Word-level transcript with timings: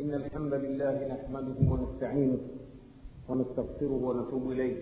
إن 0.00 0.14
الحمد 0.14 0.54
لله 0.54 0.96
نحمده 1.14 1.58
ونستعينه 1.72 2.38
ونستغفره 3.28 4.00
ونتوب 4.08 4.50
إليه. 4.50 4.76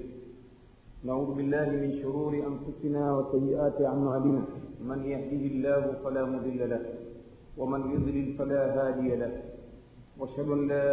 نعوذ 1.04 1.34
بالله 1.34 1.71
من 1.71 1.90
شرور 2.02 2.33
أنفسنا 2.34 3.02
وسيئات 3.17 3.83
أعمالنا. 3.83 4.42
من 4.81 5.00
يهده 5.04 5.42
الله 5.52 5.83
فلا 6.04 6.25
مضل 6.25 6.70
له 6.70 6.84
ومن 7.58 7.81
يضلل 7.91 8.38
فلا 8.38 8.62
هادي 8.79 9.16
له. 9.16 9.43
وأشهد 10.18 10.48
أن 10.48 10.68
لا 10.68 10.88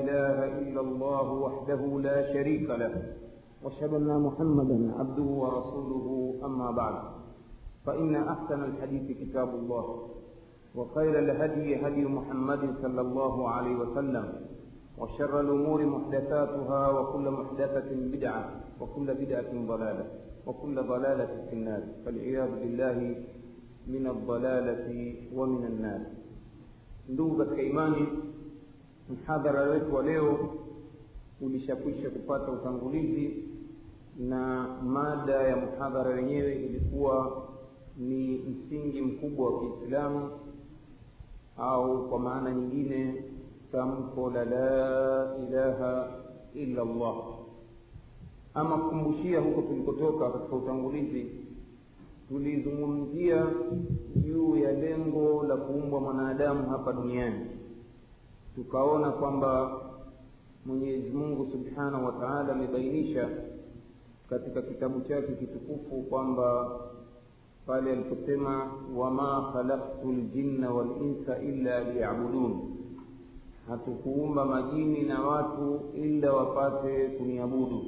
إله 0.00 0.38
إلا 0.58 0.80
الله 0.80 1.32
وحده 1.32 2.00
لا 2.00 2.32
شريك 2.32 2.70
له. 2.70 2.94
وأشهد 3.62 3.92
أن 4.00 4.20
محمدا 4.20 4.94
عبده 4.98 5.28
ورسوله 5.42 6.34
أما 6.44 6.70
بعد. 6.70 6.96
فإن 7.86 8.14
أحسن 8.16 8.64
الحديث 8.64 9.18
كتاب 9.18 9.48
الله. 9.48 10.08
وخير 10.74 11.18
الهدي 11.18 11.76
هدي 11.86 12.04
محمد 12.04 12.74
صلى 12.82 13.00
الله 13.00 13.48
عليه 13.48 13.74
وسلم 13.76 14.26
وشر 14.98 15.40
الأمور 15.40 15.86
محدثاتها 15.86 16.88
وكل 16.90 17.30
محدثة 17.30 17.88
بدعة 18.12 18.50
وكل 18.80 19.14
بدعة 19.14 19.52
ضلالة 19.66 20.06
وكل 20.46 20.74
ضلالة 20.82 21.46
في 21.50 21.52
النار. 21.56 21.82
فالعياذ 22.04 22.50
بالله 22.50 23.16
من 23.86 24.06
الضلالة 24.06 25.14
ومن 25.34 25.64
النار. 25.64 26.00
Ndugu 27.08 27.36
katika 27.36 27.62
imani 27.62 28.08
mhadhara 29.10 29.62
wetu 29.62 29.94
wa 29.94 30.02
leo 30.02 30.38
ulishakwisha 31.40 32.10
kupata 32.10 32.52
utangulizi 32.52 33.44
na 34.18 34.66
mada 34.82 35.34
ya 35.34 35.56
mhadhara 35.56 36.10
wenyewe 36.10 36.54
ilikuwa 36.54 37.42
ni 37.98 38.38
msingi 38.38 39.00
mkubwa 39.02 39.50
wa 39.50 39.60
kiislamu 39.60 40.30
au 41.60 42.08
kwa 42.08 42.18
maana 42.18 42.54
nyingine 42.54 43.24
tamko 43.72 44.30
la 44.30 44.44
la 44.44 45.36
ilaha 45.48 46.08
illa 46.54 46.82
allah. 46.82 47.14
Ama 48.54 48.78
kukumbushia 48.78 49.40
huko 49.40 49.62
tulikotoka 49.62 50.30
katika 50.30 50.56
utangulizi 50.56 51.26
tulizungumzia 52.28 53.46
juu 54.16 54.56
ya 54.56 54.72
lengo 54.72 55.44
la 55.48 55.56
kuumbwa 55.56 56.00
mwanadamu 56.00 56.68
hapa 56.70 56.92
duniani. 56.92 57.46
Tukaona 58.54 59.10
kwamba 59.10 59.80
mwenyezi 60.66 61.10
mungu 61.10 61.46
subhanahu 61.52 62.06
wa 62.06 62.12
taala 62.12 62.52
amebainisha 62.52 63.28
katika 64.30 64.62
kitabu 64.62 65.00
chake 65.00 65.32
kitukufu 65.32 66.02
kwamba 66.02 66.70
pale 67.66 67.92
aliposema 67.92 68.72
wama 68.96 69.50
khalaqtu 69.52 70.12
ljinna 70.12 70.70
walinsa 70.70 71.38
illa 71.42 71.84
liyabudun. 71.92 72.60
Hatukuumba 73.68 74.44
majini 74.44 75.02
na 75.02 75.22
watu 75.22 75.80
ila 75.94 76.32
wapate 76.32 77.08
kuniabudu. 77.08 77.82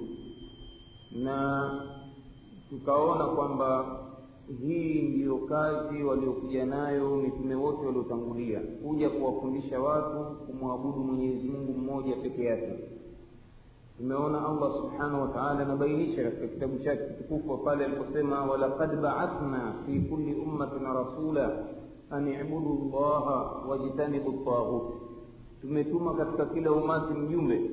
Na 1.23 1.71
tukaona 2.71 3.25
kwamba 3.27 3.99
hii 4.61 5.03
ndiyo 5.03 5.39
kazi 5.39 6.03
waliokuja 6.03 6.67
nayo 6.67 7.17
mitume 7.17 7.55
wote 7.55 7.87
waliotangulia 7.87 8.61
kuja 8.61 9.11
kuwafundisha 9.11 9.81
watu 9.81 10.37
kumwabudu 10.47 10.99
mwenyezi 10.99 11.49
mungu 11.49 11.73
mmoja 11.73 12.17
peke 12.17 12.45
yake 12.45 12.79
tumeona 13.97 14.49
allah 14.49 14.73
subhanahu 14.77 15.23
wataala 15.23 15.61
anabainisha 15.61 16.23
katika 16.23 16.47
kitabu 16.49 16.79
chake 16.79 17.03
kitukufu 17.07 17.59
pale 17.59 17.85
aliposema 17.85 18.45
walaqad 18.45 18.97
baathna 19.01 19.75
fi 19.87 20.01
kulli 20.01 20.35
ummatin 20.35 20.83
rasula 20.85 21.65
an 22.11 22.29
ibudu 22.29 22.91
llaha 22.93 23.53
wajtanibu 23.69 24.33
taghut 24.33 24.83
tumetuma 25.61 26.15
katika 26.15 26.47
kila 26.47 26.73
umati 26.73 27.15
mjumbe 27.15 27.71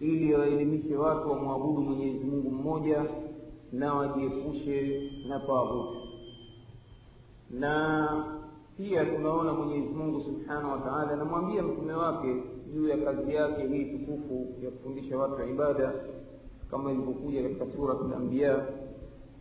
ili 0.00 0.34
waelimishe 0.34 0.96
watu 0.96 1.30
wamwabudu 1.30 1.80
mwenyezi 1.82 2.24
mungu 2.24 2.50
mmoja 2.50 3.04
na 3.72 3.94
wajiepushe 3.94 5.10
na 5.28 5.40
taghut. 5.40 5.96
Na 7.50 8.24
pia 8.76 9.04
tunaona 9.04 9.52
mwenyezi 9.52 9.94
mungu 9.94 10.20
subhanahu 10.20 10.72
wa 10.72 10.78
taala 10.78 11.10
anamwambia 11.12 11.62
mtume 11.62 11.92
wake 11.92 12.42
juu 12.74 12.88
ya 12.88 12.96
kazi 12.96 13.34
yake 13.34 13.66
hii 13.68 13.84
tukufu 13.84 14.46
ya 14.64 14.70
kufundisha 14.70 15.18
watu 15.18 15.48
ibada 15.50 15.92
kama 16.70 16.92
ilivyokuja 16.92 17.42
katika 17.42 17.66
surat 17.76 17.98
lambiya 18.10 18.66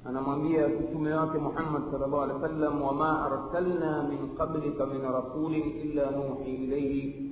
anamwambia 0.05 0.67
mtume 0.67 1.13
wake 1.13 1.37
muhammad 1.37 1.81
sal 1.91 1.99
llahu 1.99 2.21
alehi 2.21 2.41
wa 2.41 2.49
sallam 2.49 2.81
wama 2.81 3.25
arsalna 3.25 4.03
min 4.09 4.35
qablika 4.37 4.85
min 4.85 5.01
rasulin 5.01 5.63
illa 5.81 6.11
nuhi 6.11 6.51
ilaihi 6.55 7.31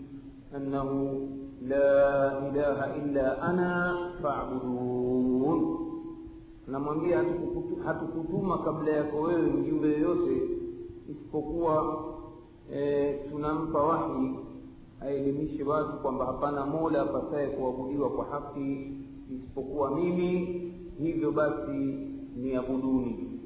annahu 0.55 1.29
la 1.67 2.41
ilaha 2.53 2.95
illa 2.95 3.41
ana 3.41 3.97
fabudun 4.21 5.77
anamwambia 6.67 7.23
hatukutuma 7.85 8.57
kabla 8.57 8.91
yako 8.91 9.21
wewe 9.21 9.41
mjumbe 9.41 9.87
yoyote 9.87 10.41
isipokuwa 11.09 12.03
e, 12.73 13.13
tunampa 13.31 13.83
wahi 13.83 14.39
aelimishe 15.01 15.63
watu 15.63 15.93
kwamba 15.93 16.25
hapana 16.25 16.65
mola 16.65 17.01
apasaye 17.01 17.47
kuabudiwa 17.47 18.09
kwa 18.09 18.25
haki 18.25 18.91
isipokuwa 19.35 19.91
mimi 19.91 20.37
hivyo 20.99 21.31
basi 21.31 21.97
niabuduni 22.35 23.39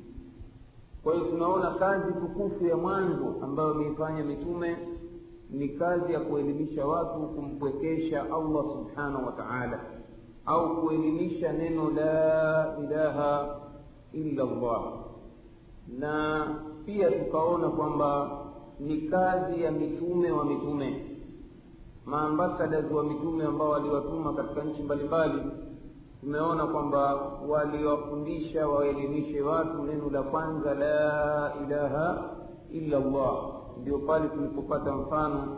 kwa 1.03 1.13
hiyo 1.13 1.25
tunaona 1.25 1.71
kazi 1.71 2.13
tukufu 2.13 2.65
ya 2.65 2.77
mwanzo 2.77 3.35
ambayo 3.43 3.69
ameifanya 3.69 4.23
mitume 4.23 4.77
ni 5.49 5.69
kazi 5.69 6.13
ya 6.13 6.19
kuelimisha 6.19 6.85
watu 6.87 7.19
kumpwekesha 7.19 8.21
allah 8.23 8.63
subhanahu 8.73 9.25
wa 9.25 9.31
taala 9.31 9.79
au 10.45 10.81
kuelimisha 10.81 11.53
neno 11.53 11.89
la 11.91 12.77
ilaha 12.83 13.59
illa 14.13 14.43
llah 14.43 14.93
na 15.99 16.45
pia 16.85 17.11
tukaona 17.11 17.69
kwamba 17.69 18.39
ni 18.79 18.97
kazi 19.01 19.61
ya 19.63 19.71
mitume 19.71 20.31
wa 20.31 20.45
mitume 20.45 21.05
maambasadas 22.05 22.91
wa 22.91 23.03
mitume 23.03 23.43
ambao 23.45 23.69
waliwatuma 23.69 24.33
katika 24.33 24.63
nchi 24.63 24.83
mbalimbali 24.83 25.41
tumeona 26.21 26.67
kwamba 26.67 27.15
waliwafundisha 27.49 28.67
waelimishe 28.67 29.41
watu 29.41 29.83
neno 29.83 30.09
la 30.09 30.23
kwanza 30.23 30.73
la 30.73 31.53
ilaha 31.65 32.29
illa 32.69 32.99
llah 32.99 33.35
ndio 33.81 33.97
pale 33.99 34.27
tulipopata 34.29 34.93
mfano 34.95 35.57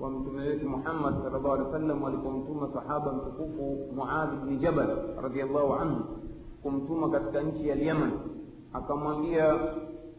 wa 0.00 0.10
mtume 0.10 0.42
wetu 0.42 0.68
muhammad 0.68 1.14
salllahu 1.22 1.52
alehi 1.52 1.66
wa 1.66 1.72
sallam 1.72 2.02
walipomtuma 2.02 2.68
sahaba 2.74 3.12
mtukufu 3.12 3.78
muadh 3.94 4.30
bni 4.44 4.56
jabal 4.56 4.96
radiallahu 5.22 5.74
anhu 5.74 6.00
kumtuma 6.62 7.10
katika 7.10 7.40
nchi 7.42 7.68
ya 7.68 7.74
lyaman 7.74 8.12
akamwambia 8.72 9.58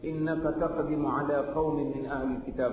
innaka 0.02 0.52
taqdimu 0.52 1.12
ala 1.16 1.42
qaumin 1.42 1.88
min 1.94 2.06
ahli 2.06 2.34
lkitab 2.34 2.72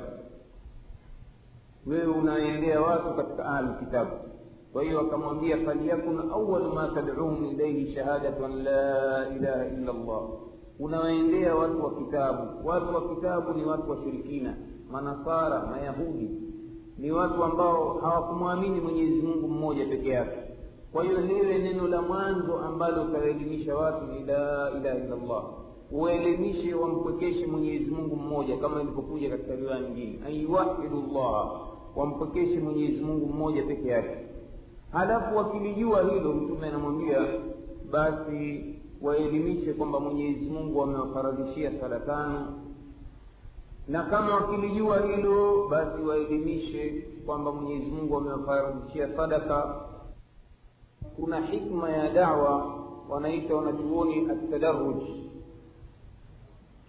wewe 1.89 2.05
unaendea 2.07 2.81
watu 2.81 3.13
katika 3.15 3.45
ahlu 3.45 3.73
kitabu. 3.79 4.11
Kwa 4.73 4.83
hiyo 4.83 4.99
akamwambia 4.99 5.57
falyakun 5.57 6.19
awalu 6.31 6.73
ma 6.73 6.87
tadcuhum 6.95 7.45
ilaihi 7.45 7.93
shahadatu 7.95 8.41
la 8.47 9.27
ilaha 9.35 9.65
illa 9.65 9.93
llah 9.93 10.21
unawaendea 10.79 11.55
watu 11.55 11.83
wa 11.85 11.95
kitabu. 11.95 12.67
Watu 12.67 12.95
wa 12.95 13.15
kitabu 13.15 13.53
ni 13.53 13.65
watu 13.65 13.91
washirikina 13.91 14.57
manasara 14.91 15.65
mayahudi. 15.65 16.29
Ni 16.97 17.11
watu 17.11 17.43
ambao 17.43 17.93
hawakumwamini 17.93 18.79
mwenyezi 18.81 19.21
mungu 19.21 19.47
mmoja 19.47 19.85
peke 19.85 20.09
yake. 20.09 20.37
Kwa 20.93 21.03
hiyo 21.03 21.21
liwe 21.21 21.57
neno 21.57 21.87
la 21.87 22.01
mwanzo 22.01 22.57
ambalo 22.59 23.03
utawaelimisha 23.03 23.75
watu 23.75 24.05
ni 24.05 24.19
la 24.25 24.71
ilaha 24.77 24.97
illa 24.97 25.15
llah 25.27 25.43
uwaelimishe 25.91 26.73
wampwekeshe 26.73 27.47
mwenyezi 27.47 27.91
mungu 27.91 28.15
mmoja 28.15 28.57
kama 28.57 28.81
ilivyokuja 28.81 29.29
katika 29.29 29.55
riwaya 29.55 29.79
nyingine. 29.81 30.19
Anyuwahidu 30.27 31.03
llaha 31.13 31.49
wampwekeshe 31.95 32.59
mwenyezi 32.59 33.01
mungu 33.03 33.25
mmoja 33.25 33.63
peke 33.63 33.87
yake. 33.87 34.17
Halafu 34.91 35.37
wakilijua 35.37 36.03
hilo 36.11 36.33
mtume 36.33 36.67
anamwambia 36.67 37.27
basi 37.91 38.65
waelimishe 39.01 39.73
kwamba 39.73 39.99
mwenyezi 39.99 40.49
mungu 40.49 40.81
amewafaradhishia 40.83 41.71
sala 41.81 41.99
tano. 41.99 42.53
Na 43.87 44.03
kama 44.03 44.35
wakilijua 44.35 45.01
hilo 45.01 45.67
basi 45.67 46.01
waelimishe 46.01 47.05
kwamba 47.25 47.51
mwenyezi 47.51 47.91
mungu 47.91 48.17
amewafaradhishia 48.17 49.15
sadaka. 49.15 49.75
Kuna 51.15 51.39
hikma 51.45 51.89
ya 51.89 52.09
dawa 52.09 52.75
wanaita 53.09 53.55
wanachuoni 53.55 54.29
atadaruj 54.31 55.03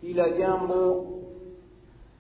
kila 0.01 0.31
jambo 0.31 1.07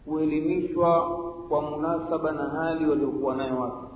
huelimishwa 0.06 1.18
kwa 1.48 1.62
munasaba 1.62 2.32
na 2.32 2.42
hali 2.42 2.86
waliokuwa 2.86 3.36
nayo 3.36 3.60
watu. 3.60 3.86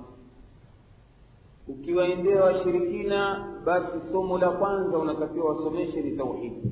Ukiwaendea 1.67 2.43
washirikina 2.43 3.47
basi 3.65 3.97
somo 4.11 4.37
la 4.37 4.49
kwanza 4.51 4.97
unatakiwa 4.97 5.49
wasomeshe 5.49 6.01
ni 6.01 6.17
tauhidi 6.17 6.71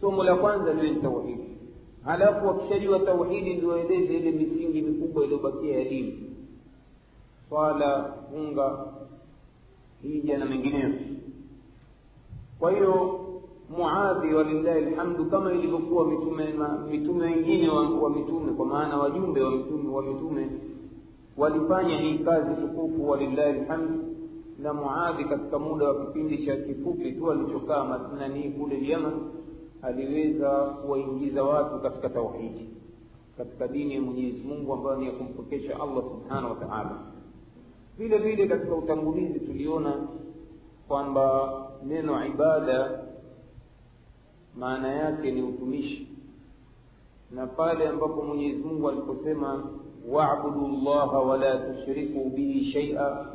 somo 0.00 0.24
la 0.24 0.34
kwanza 0.36 0.72
liwe 0.74 0.90
ni 0.90 1.00
tauhidi 1.00 1.44
halafu 2.04 2.46
wakishajua 2.46 2.98
tauhidi 3.00 3.54
ndio 3.54 3.68
waeleze 3.68 4.14
ile 4.16 4.30
misingi 4.30 4.82
mikubwa 4.82 5.24
iliyobakia 5.24 5.78
ya 5.78 5.84
dini. 5.84 6.30
Swala 7.48 8.14
funga 8.30 8.84
hija 10.02 10.38
na 10.38 10.44
mengineyo. 10.46 10.90
Kwa 12.58 12.72
hiyo 12.72 13.20
muadhi 13.76 14.34
walillahi 14.34 14.80
lhamdu 14.84 15.24
kama 15.26 15.52
ilivyokuwa 15.52 16.06
mitume 16.06 16.54
mitume 16.90 17.24
wengine 17.24 17.68
wa, 17.68 17.90
wa 17.90 18.10
mitume 18.10 18.52
kwa 18.52 18.66
maana 18.66 18.96
wajumbe 18.96 19.40
wa 19.42 19.50
mitume 19.50 19.88
wa 19.88 20.02
mitume 20.02 20.50
walifanya 21.36 21.98
hii 22.00 22.18
kazi 22.18 22.54
tukufu 22.62 23.08
walillahi 23.10 23.60
lhamdu 23.60 24.04
na 24.58 24.74
muadhi 24.74 25.24
katika 25.24 25.58
muda 25.58 25.88
wa 25.88 26.06
kipindi 26.06 26.46
cha 26.46 26.56
kifupi 26.56 27.12
tu 27.12 27.30
alichokaa 27.30 27.84
masnani 27.84 28.42
kule 28.50 28.88
yaman 28.88 29.12
aliweza 29.82 30.50
kuwaingiza 30.50 31.44
watu 31.44 31.78
katika 31.80 32.08
tauhidi 32.08 32.68
katika 33.38 33.68
dini 33.68 33.94
ya 33.94 34.00
mwenyezi 34.00 34.40
mungu 34.42 34.72
ambayo 34.72 34.96
ni 34.96 35.06
ya 35.06 35.12
kumpokesha 35.12 35.74
allah 35.80 36.04
subhanahu 36.04 36.48
wa 36.48 36.66
taala. 36.66 36.98
Vile 37.98 38.18
vile 38.18 38.46
katika 38.46 38.74
utangulizi 38.74 39.40
tuliona 39.40 39.94
kwamba 40.88 41.52
neno 41.86 42.26
ibada 42.26 43.00
maana 44.58 44.92
yake 44.92 45.30
ni 45.30 45.42
utumishi. 45.42 46.08
Na 47.30 47.46
pale 47.46 47.88
ambapo 47.88 48.22
mwenyezi 48.22 48.62
mungu 48.62 48.88
aliposema 48.88 49.70
wabudu 50.10 50.68
llaha 50.84 51.18
wala 51.20 51.56
tushriku 51.56 52.30
bihi 52.30 52.72
shaia 52.72 53.26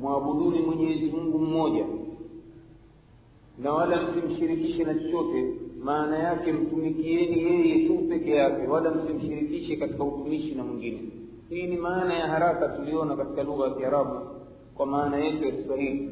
mwabuduni 0.00 0.58
mwenyezi 0.62 1.04
mungu 1.16 1.38
mmoja. 1.38 1.86
Na 3.58 3.72
wala 3.72 4.02
msimshirikishe 4.02 4.84
na 4.84 4.94
chochote 4.94 5.54
maana 5.84 6.18
yake 6.18 6.52
mtumikieni 6.52 7.42
yeye 7.42 7.88
tu 7.88 7.98
peke 8.08 8.30
yake 8.30 8.66
wala 8.66 8.90
msimshirikishe 8.90 9.76
katika 9.76 10.04
utumishi 10.04 10.54
na 10.54 10.64
mwingine. 10.64 11.00
Hii 11.48 11.66
ni 11.66 11.76
maana 11.76 12.14
ya 12.14 12.26
haraka 12.28 12.68
tuliona 12.68 13.16
katika 13.16 13.42
lugha 13.42 13.64
ya 13.64 13.74
kiarabu 13.74 14.20
kwa 14.74 14.86
maana 14.86 15.16
yetu 15.16 15.44
ya 15.44 15.50
kiswahili 15.52 16.10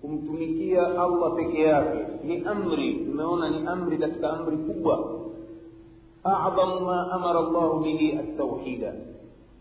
kumtumikia 0.00 0.86
allah 0.86 1.34
peke 1.36 1.60
yake 1.62 1.98
ni 2.24 2.44
amri. 2.46 2.94
Tumeona 2.94 3.50
ni 3.50 3.66
amri 3.66 3.98
katika 3.98 4.30
amri 4.32 4.56
kubwa. 4.56 5.20
Adhamu 6.24 6.80
ma 6.80 7.12
amara 7.12 7.40
llahu 7.40 7.80
bihi 7.80 8.12
altauhida 8.18 8.94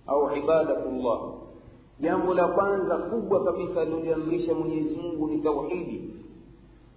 au 0.07 0.35
ibadatu 0.35 0.89
llah 0.91 1.19
jambo 1.99 2.33
la 2.33 2.47
kwanza 2.47 2.97
kubwa 2.97 3.43
kabisa 3.45 3.81
aliloliamrisha 3.81 4.53
mwenyezi 4.53 4.95
mungu 4.95 5.27
ni 5.27 5.37
tauhidi 5.37 6.13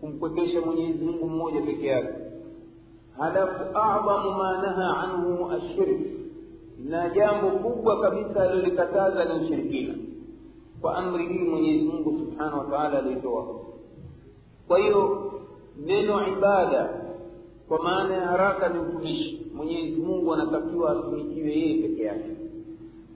kumpwekesha 0.01 0.61
mwenyezi 0.61 1.05
mungu 1.05 1.27
mmoja 1.29 1.61
peke 1.61 1.87
yake. 1.87 2.15
Halafu 3.19 3.63
adhamu 3.79 4.31
ma 4.31 4.53
naha 4.63 4.97
anhu 5.03 5.51
ashirk 5.51 6.01
na 6.85 7.09
jambo 7.11 7.51
kubwa 7.51 8.01
kabisa 8.01 8.43
alilolikataza 8.43 9.25
ni 9.25 9.45
ushirikina 9.45 9.95
kwa 10.83 10.97
amri 10.97 11.27
hii 11.29 11.45
mwenyezi 11.51 11.85
mungu 11.85 12.19
subhanahu 12.19 12.59
wa 12.59 12.65
taala 12.65 12.99
aliyotoa. 12.99 13.47
kwa 14.69 14.79
hiyo 14.79 15.33
neno 15.87 16.29
ibada 16.29 16.91
kwa 17.69 17.83
maana 17.83 18.15
ya 18.15 18.27
haraka 18.27 18.69
ni 18.69 18.79
utumishi. 18.79 19.47
Mwenyezi 19.55 20.01
mungu 20.01 20.35
anatakiwa 20.35 20.91
atumikiwe 20.93 21.51
yeye 21.51 21.83
peke 21.89 22.03
yake. 22.03 22.31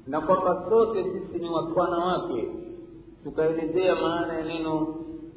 Na 0.07 0.21
kwamba 0.21 0.67
sote 0.71 1.05
sisi 1.05 1.39
ni 1.43 1.51
watwana 1.51 1.99
wake 1.99 2.49
tukaelezea 3.25 3.95
maana 3.95 4.33
ya 4.39 4.45
neno 4.45 4.95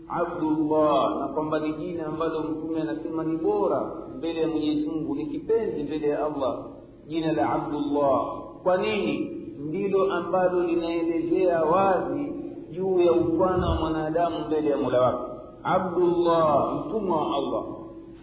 abdullah 0.10 1.20
na 1.20 1.28
kwamba 1.28 1.60
ni 1.60 1.74
jina 1.74 2.06
ambalo 2.06 2.44
mtume 2.44 2.82
anasema 2.82 3.24
ni 3.24 3.38
bora 3.38 3.92
mbele 4.18 4.42
ya 4.42 4.48
mwenyezi 4.48 4.88
mungu 4.88 5.16
ni 5.16 5.26
kipenzi 5.26 5.84
mbele 5.84 6.08
ya 6.08 6.26
allah 6.26 6.66
jina 7.08 7.32
la 7.32 7.50
abdullah. 7.50 8.42
Kwa 8.64 8.78
nini 8.78 9.39
ndilo 9.60 10.14
ambalo 10.14 10.64
linaelezea 10.64 11.64
wazi 11.64 12.34
juu 12.72 13.00
ya 13.00 13.12
utwana 13.12 13.70
wa 13.70 13.76
mwanadamu 13.76 14.40
mbele 14.48 14.70
ya 14.70 14.78
mola 14.78 15.02
wake. 15.02 15.32
Abdullah 15.64 16.74
mtumwa 16.76 17.18
wa 17.18 17.36
allah. 17.38 17.64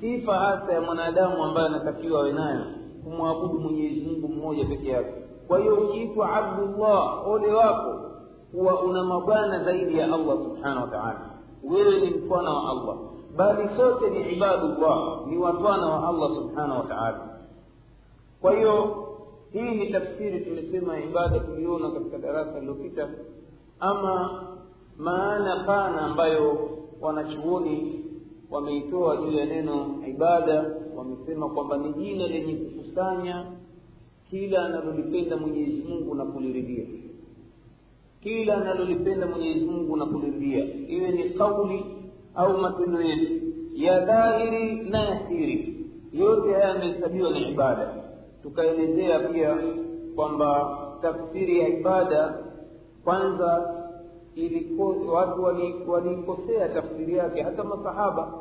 Sifa 0.00 0.34
hasa 0.34 0.72
ya 0.72 0.80
mwanadamu 0.80 1.44
ambayo 1.44 1.66
anatakiwa 1.66 2.20
awe 2.20 2.32
nayo 2.32 2.60
kumwabudu 3.04 3.58
mwenyezi 3.58 4.00
mungu 4.06 4.28
mmoja 4.28 4.64
peke 4.64 4.88
yake. 4.88 5.12
Kwa 5.48 5.58
hiyo 5.58 5.74
ukiitwa 5.74 6.32
abdullah 6.36 7.28
ole 7.28 7.52
wako 7.52 8.00
huwa 8.52 8.80
una 8.82 9.04
mabwana 9.04 9.64
zaidi 9.64 9.98
ya 9.98 10.04
allah 10.04 10.36
subhanahu 10.44 10.80
wa 10.82 10.88
taala. 10.90 11.20
Wewe 11.64 12.00
ni 12.00 12.10
mtwana 12.10 12.50
wa 12.50 12.70
allah. 12.70 12.96
Bali 13.36 13.68
sote 13.76 14.10
ni 14.10 14.32
ibadullah 14.32 15.26
ni 15.26 15.38
watwana 15.38 15.86
wa 15.86 16.08
allah 16.08 16.28
subhanahu 16.34 16.80
wa 16.80 16.86
taala. 16.86 17.20
Kwa 18.40 18.52
hiyo 18.54 19.05
hii 19.52 19.70
ni 19.70 19.92
tafsiri 19.92 20.40
tumesema 20.40 21.00
ibada 21.00 21.38
tuliona 21.40 21.90
katika 21.90 22.18
darasa 22.18 22.54
lililopita. 22.54 23.08
Ama 23.80 24.42
maana 24.98 25.64
pana 25.66 26.00
ambayo 26.00 26.70
wanachuoni 27.00 28.04
wameitoa 28.50 29.16
juu 29.16 29.30
ya 29.32 29.44
neno 29.46 30.02
ibada 30.08 30.64
wamesema 30.96 31.48
kwamba 31.48 31.76
ni 31.78 31.92
jina 31.92 32.26
lenye 32.26 32.54
kukusanya 32.54 33.46
kila 34.30 34.66
analolipenda 34.66 35.36
mwenyezi 35.36 35.82
mungu 35.88 36.14
na 36.14 36.24
kuliridhia. 36.24 36.84
Kila 38.22 38.56
analolipenda 38.56 39.26
mwenyezi 39.26 39.64
mungu 39.64 39.96
na 39.96 40.06
kuliridhia. 40.06 40.64
Iwe 40.88 41.10
ni 41.10 41.30
kauli 41.30 41.84
au 42.34 42.58
matendo 42.58 43.02
yetu 43.02 43.32
ya 43.74 44.00
dhahiri 44.04 44.76
na 44.90 44.98
ya 45.02 45.28
siri 45.28 45.86
yote 46.12 46.52
haya 46.52 46.68
yamehesabiwa 46.68 47.30
ni 47.30 47.50
ibada 47.50 47.94
tukaelezea 48.46 49.18
pia 49.18 49.56
kwamba 50.16 50.78
tafsiri 51.02 51.58
ya 51.60 51.68
ibada 51.68 52.34
kwanza 53.04 53.74
iliko, 54.34 54.94
watu 55.12 55.42
waliikosea 55.88 56.60
wali 56.60 56.74
tafsiri 56.74 57.14
yake. 57.16 57.42
Hata 57.42 57.64
masahaba 57.64 58.32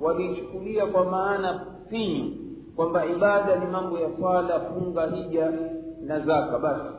waliichukulia 0.00 0.86
kwa 0.86 1.04
maana 1.04 1.66
finyu 1.90 2.30
kwamba 2.76 3.06
ibada 3.06 3.56
ni 3.56 3.66
mambo 3.66 3.98
ya 3.98 4.08
swala 4.18 4.60
funga 4.60 5.06
hija 5.06 5.52
na 6.02 6.20
zaka 6.20 6.58
basi. 6.58 6.94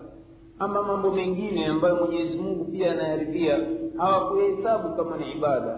Ama 0.59 0.83
mambo 0.83 1.11
mengine 1.11 1.65
ambayo 1.65 1.95
mwenyezi 1.95 2.38
mungu 2.38 2.65
pia 2.65 2.91
anayaridhia 2.91 3.59
hawakuhesabu 3.97 4.95
kama 4.95 5.17
ni 5.17 5.31
ibada. 5.31 5.77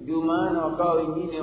Ndio 0.00 0.20
maana 0.20 0.64
wakawa 0.64 0.92
wengine 0.94 1.40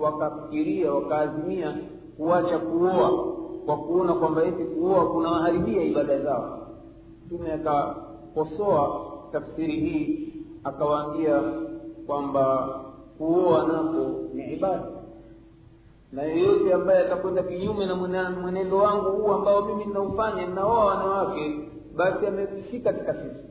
wakafikiria 0.00 0.92
wakaazimia 0.92 1.76
kuacha 2.16 2.58
kuoa 2.58 3.34
kwa 3.66 3.76
kuona 3.76 4.12
kwamba 4.14 4.44
eti 4.44 4.64
kuoa 4.64 5.06
kunawaharibia 5.12 5.82
ibada 5.82 6.18
zao. 6.18 6.58
Mtume 7.26 7.52
akakosoa 7.52 9.06
tafsiri 9.32 9.80
hii 9.80 10.32
akawaambia 10.64 11.42
kwamba 12.06 12.68
kuoa 13.18 13.66
nako 13.66 14.10
ni 14.34 14.52
ibada. 14.52 14.84
Na 16.12 16.22
yeyote 16.22 16.72
ambaye 16.74 17.00
atakwenda 17.06 17.42
kinyume 17.42 17.86
na 17.86 17.94
mwenendo 18.30 18.76
wangu 18.78 19.10
huu 19.10 19.32
ambao 19.32 19.64
mimi 19.64 19.84
ninaufanya 19.84 20.46
ninaoa 20.46 20.84
wanawake 20.84 21.58
basi 21.96 22.26
ameishi 22.26 22.80
katika 22.80 23.14
sisi. 23.14 23.44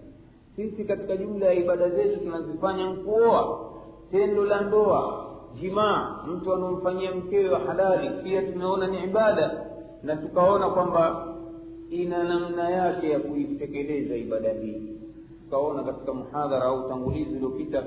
Sisi 0.56 0.84
katika 0.86 1.18
jumla 1.18 1.46
ya 1.46 1.54
ibada 1.54 1.90
zetu 1.90 2.20
tunazifanya 2.20 2.90
nkuoa 2.90 3.60
tendo 4.12 4.46
la 4.46 4.62
ndoa 4.62 5.26
jimaa 5.62 6.18
mtu 6.28 6.54
anaomfanyia 6.54 7.12
mkewe 7.16 7.50
wa 7.50 7.60
halali 7.60 8.10
pia 8.24 8.42
tumeona 8.52 8.88
ni 8.88 9.04
ibada 9.04 9.66
na 10.04 10.16
tukaona 10.16 10.70
kwamba 10.70 11.28
ina 11.90 12.24
namna 12.24 12.70
yake 12.70 13.10
ya 13.10 13.20
kuitekeleza 13.20 14.16
ibada 14.16 14.54
hii. 14.54 14.82
Tukaona 15.44 15.84
katika 15.84 16.14
muhadhara 16.14 16.64
au 16.66 16.86
utangulizi 16.86 17.36
uliopita 17.36 17.84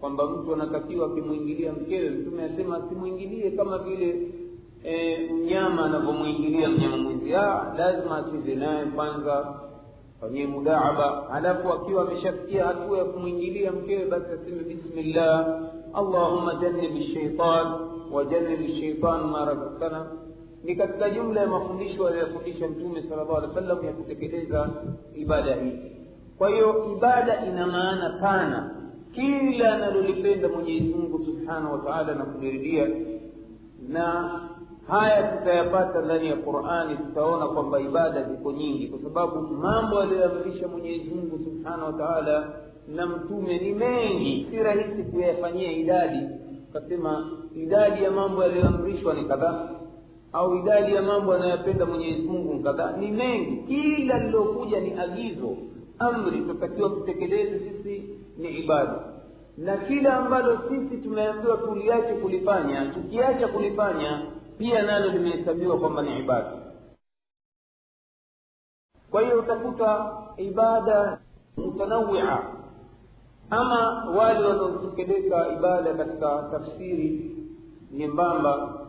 kwamba 0.00 0.26
mtu 0.26 0.54
anatakiwa 0.54 1.06
akimwingilia 1.06 1.72
mkewe 1.72 2.10
mtume 2.10 2.44
asema 2.44 2.76
asimwingilie 2.76 3.50
kama 3.50 3.78
vile 3.78 4.28
e, 4.84 5.18
mnyama 5.32 5.84
anavyomwingilia 5.84 6.68
mnyama 6.68 6.96
mwenzi 6.96 7.30
lazima 7.78 8.16
acheze 8.18 8.54
naye 8.54 8.84
kwanza 8.86 9.54
fanyie 10.20 10.46
mudaaba 10.46 11.26
halafu 11.30 11.72
akiwa 11.72 12.02
ameshafikia 12.02 12.64
hatua 12.64 12.98
ya 12.98 13.04
kumwingilia 13.04 13.72
mkewe 13.72 14.04
basi 14.06 14.26
aseme 14.32 14.62
bismillah 14.62 15.60
allahumma 15.94 16.54
jannibi 16.54 17.04
shaitan 17.04 17.66
wajannibi 18.12 18.80
shaitan 18.80 19.24
ma 19.24 19.44
razaktana 19.44 20.06
ni 20.64 20.76
katika 20.76 21.10
jumla 21.10 21.40
ya 21.40 21.46
mafundisho 21.46 22.06
aliyofundisha 22.08 22.68
mtume 22.68 23.02
sala 23.02 23.24
llahu 23.24 23.36
alih 23.36 23.80
wa 23.80 23.86
ya 23.86 23.92
kutekeleza 23.92 24.70
ibada 25.14 25.54
hii. 25.54 25.78
Kwa 26.38 26.50
hiyo 26.50 26.92
ibada 26.96 27.46
ina 27.46 27.66
maana 27.66 28.10
pana. 28.20 28.70
Kila 29.14 29.74
analolipenda 29.74 30.48
mwenyezi 30.48 30.94
mungu 30.94 31.24
subhanahu 31.24 31.72
wa 31.72 31.78
taala 31.78 32.14
na 32.14 32.24
kuliridia 32.24 32.88
na 33.88 34.30
haya 34.88 35.22
tutayapata 35.22 36.00
ndani 36.02 36.26
ya 36.28 36.36
qurani 36.36 36.96
tutaona 36.96 37.46
kwamba 37.46 37.80
ibada 37.80 38.22
ziko 38.22 38.52
nyingi. 38.52 38.88
Kwa 38.88 38.98
sababu 38.98 39.40
mambo 39.40 40.00
aliyoamrisha 40.00 40.68
mwenyezi 40.68 41.10
mungu 41.10 41.38
subhanahu 41.44 41.84
wa 41.86 41.92
taala 41.92 42.52
na 42.88 43.06
mtume 43.06 43.58
ni 43.58 43.72
mengi. 43.72 44.46
Si 44.50 44.56
rahisi 44.56 45.02
kuyafanyia 45.02 45.72
idadi. 45.72 46.18
Ukasema 46.70 47.30
idadi 47.56 48.04
ya 48.04 48.10
mambo 48.10 48.42
yaliyoamrishwa 48.42 49.14
ni 49.14 49.24
kadhaa 49.24 49.68
au 50.32 50.56
idadi 50.56 50.94
ya 50.94 51.02
mambo 51.02 51.32
anayopenda 51.34 51.86
mwenyezi 51.86 52.22
mungu 52.28 52.62
kadhaa. 52.62 52.92
Ni 52.96 53.10
mengi. 53.10 53.56
Kila 53.62 54.18
lilokuja 54.18 54.80
ni 54.80 54.92
agizo. 55.00 55.56
Amri 55.98 56.38
tunatakiwa 56.40 56.90
tutekeleze 56.90 57.58
sisi 57.58 58.04
ni 58.38 58.48
ibada. 58.48 58.94
Na 59.58 59.76
kila 59.76 60.16
ambalo 60.16 60.58
sisi 60.68 60.96
tumeambiwa 60.96 61.56
tuliache 61.56 62.12
kulifanya 62.14 62.86
tukiacha 62.86 63.48
kulifanya 63.48 64.22
pia 64.58 64.82
nalo 64.82 65.08
limehesabiwa 65.12 65.78
kwamba 65.78 66.02
ni 66.02 66.18
ibada. 66.18 66.52
Kwa 69.10 69.22
hiyo 69.22 69.38
utakuta 69.38 70.12
ibada 70.36 71.18
mutanawia 71.56 72.38
ama 73.50 74.04
wale 74.16 74.46
wanaotekeleza 74.46 75.48
ibada 75.58 75.94
katika 75.94 76.48
tafsiri 76.50 77.36
nyembamba 77.92 78.80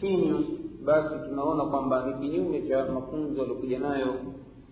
finyu 0.00 0.44
basi 0.84 1.14
tunaona 1.28 1.64
kwamba 1.64 2.06
ni 2.06 2.14
kinyume 2.28 2.62
cha 2.68 2.86
mafunzo 2.92 3.42
aliokuja 3.42 3.78
nayo 3.78 4.14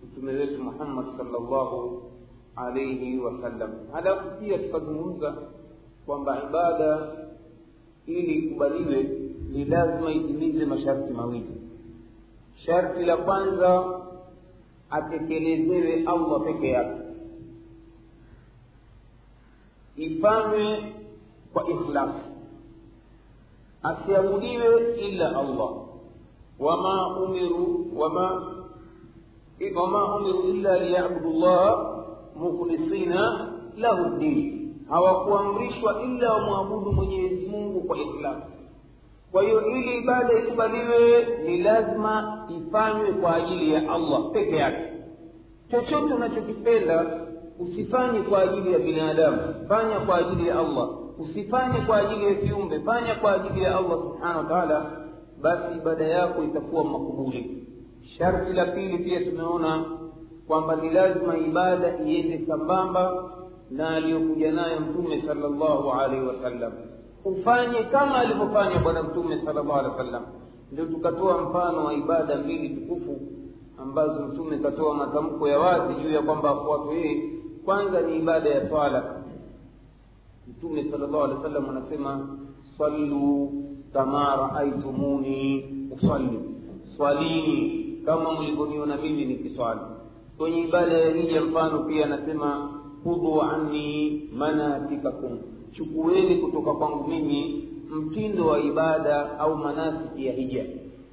mtume 0.03 0.31
wetu 0.33 0.63
muhammad 0.63 1.05
salllahu 1.17 2.01
alaihi 2.55 3.19
wasallam 3.19 3.71
halafu 3.91 4.39
pia 4.39 4.57
tukazungumza 4.57 5.35
kwamba 6.05 6.43
ibada 6.49 7.07
ili 8.07 8.33
ikubaliwe 8.35 9.03
ni 9.51 9.65
lazima 9.65 10.11
itimize 10.11 10.65
masharti 10.65 11.13
mawili. 11.13 11.61
Sharti 12.65 13.05
la 13.05 13.17
kwanza 13.17 13.99
atekelezewe 14.89 16.03
allah 16.05 16.41
peke 16.43 16.69
yake. 16.69 17.01
Ifanywe 19.97 20.93
kwa 21.53 21.69
ikhlasi 21.69 22.29
asiabudiwe 23.83 24.95
illa 24.99 25.27
allah. 25.39 25.71
Wama 26.59 27.17
umiru 27.17 27.85
wama 27.95 28.47
wama 29.75 30.15
umiru 30.15 30.43
illa 30.43 30.77
liyabudu 30.79 31.33
llaha 31.39 31.95
mukhlisina 32.35 33.49
lahu 33.77 34.05
ddin 34.05 34.73
hawakuamrishwa 34.89 36.01
illa 36.03 36.33
wamwabudu 36.33 36.91
mwenyezi 36.91 37.45
mungu 37.47 37.81
kwa 37.81 37.97
islam. 37.97 38.41
Kwa 39.31 39.43
hiyo 39.43 39.65
ili 39.67 39.97
ibada 39.97 40.39
ikubaliwe 40.39 41.27
ni 41.45 41.57
lazima 41.63 42.47
ifanywe 42.57 43.11
kwa 43.13 43.35
ajili 43.35 43.73
ya 43.73 43.91
allah 43.91 44.31
peke 44.31 44.55
yake. 44.55 44.93
Chochote 45.71 46.13
unachokipenda 46.13 47.19
usifanye 47.59 48.19
kwa 48.21 48.41
ajili 48.41 48.73
ya 48.73 48.79
binadamu. 48.79 49.37
Fanya 49.67 49.99
kwa 49.99 50.17
ajili 50.17 50.47
ya 50.47 50.59
allah 50.59 50.89
usifanye 51.19 51.79
kwa 51.85 51.97
ajili 51.97 52.25
ya 52.25 52.33
viumbe 52.33 52.79
fanya 52.79 53.15
kwa 53.15 53.33
ajili 53.33 53.63
ya 53.63 53.77
allah 53.77 53.97
subhanahu 54.01 54.37
wa 54.39 54.43
taala 54.45 54.91
basi 55.41 55.77
ibada 55.77 56.05
yako 56.07 56.43
itakuwa 56.43 56.83
makubuli. 56.83 57.67
Sharti 58.17 58.53
la 58.53 58.65
pili 58.65 58.97
pia 58.97 59.19
tumeona 59.25 59.85
kwamba 60.47 60.75
ni 60.75 60.89
lazima 60.89 61.37
ibada 61.37 61.97
iende 62.05 62.45
sambamba 62.47 63.23
na 63.71 63.89
aliyokuja 63.89 64.51
nayo 64.51 64.79
mtume 64.79 65.21
salllahu 65.27 65.91
alaihi 65.91 66.25
wasallam. 66.25 66.71
Ufanye 67.25 67.83
kama 67.83 68.15
alivyofanya 68.15 68.79
bwana 68.79 69.03
mtume 69.03 69.41
salllahu 69.45 69.73
alehi 69.73 69.91
wasallam. 69.91 70.23
Ndio 70.71 70.85
tukatoa 70.85 71.41
mfano 71.41 71.85
wa 71.85 71.93
ibada 71.93 72.35
mbili 72.37 72.69
tukufu 72.69 73.17
ambazo 73.81 74.21
mtume 74.27 74.57
katoa 74.57 74.93
matamko 74.95 75.47
ya 75.49 75.59
wazi 75.59 75.93
juu 76.03 76.11
ya 76.11 76.21
kwamba 76.21 76.49
afuatwe 76.49 76.95
yeye 76.95 77.29
kwanza 77.65 78.01
ni 78.01 78.15
ibada 78.17 78.49
ya 78.49 78.69
swala 78.69 79.22
mtume 80.47 80.83
salllahu 80.91 81.23
alehi 81.23 81.37
wasallam 81.37 81.69
anasema 81.69 82.27
sallu 82.77 83.51
kama 83.93 84.35
raaitumuni 84.35 85.65
usalli. 85.91 86.39
Swalini 86.97 87.83
kama 88.05 88.31
mlivyoniona 88.41 88.97
mimi 88.97 89.25
nikiswali. 89.25 89.79
Kwenye 90.37 90.61
ibada 90.61 90.93
ya 90.97 91.09
hija 91.15 91.41
mfano 91.41 91.79
pia 91.79 92.05
anasema 92.05 92.69
khudhu 93.03 93.41
anni 93.41 94.21
manasikakum. 94.37 95.37
Chukueni 95.71 96.35
kutoka 96.35 96.73
kwangu 96.73 97.07
mimi 97.07 97.69
mtindo 97.91 98.45
wa 98.47 98.59
ibada 98.59 99.39
au 99.39 99.57
manasiki 99.57 100.25
ya 100.25 100.33
hija. 100.33 100.65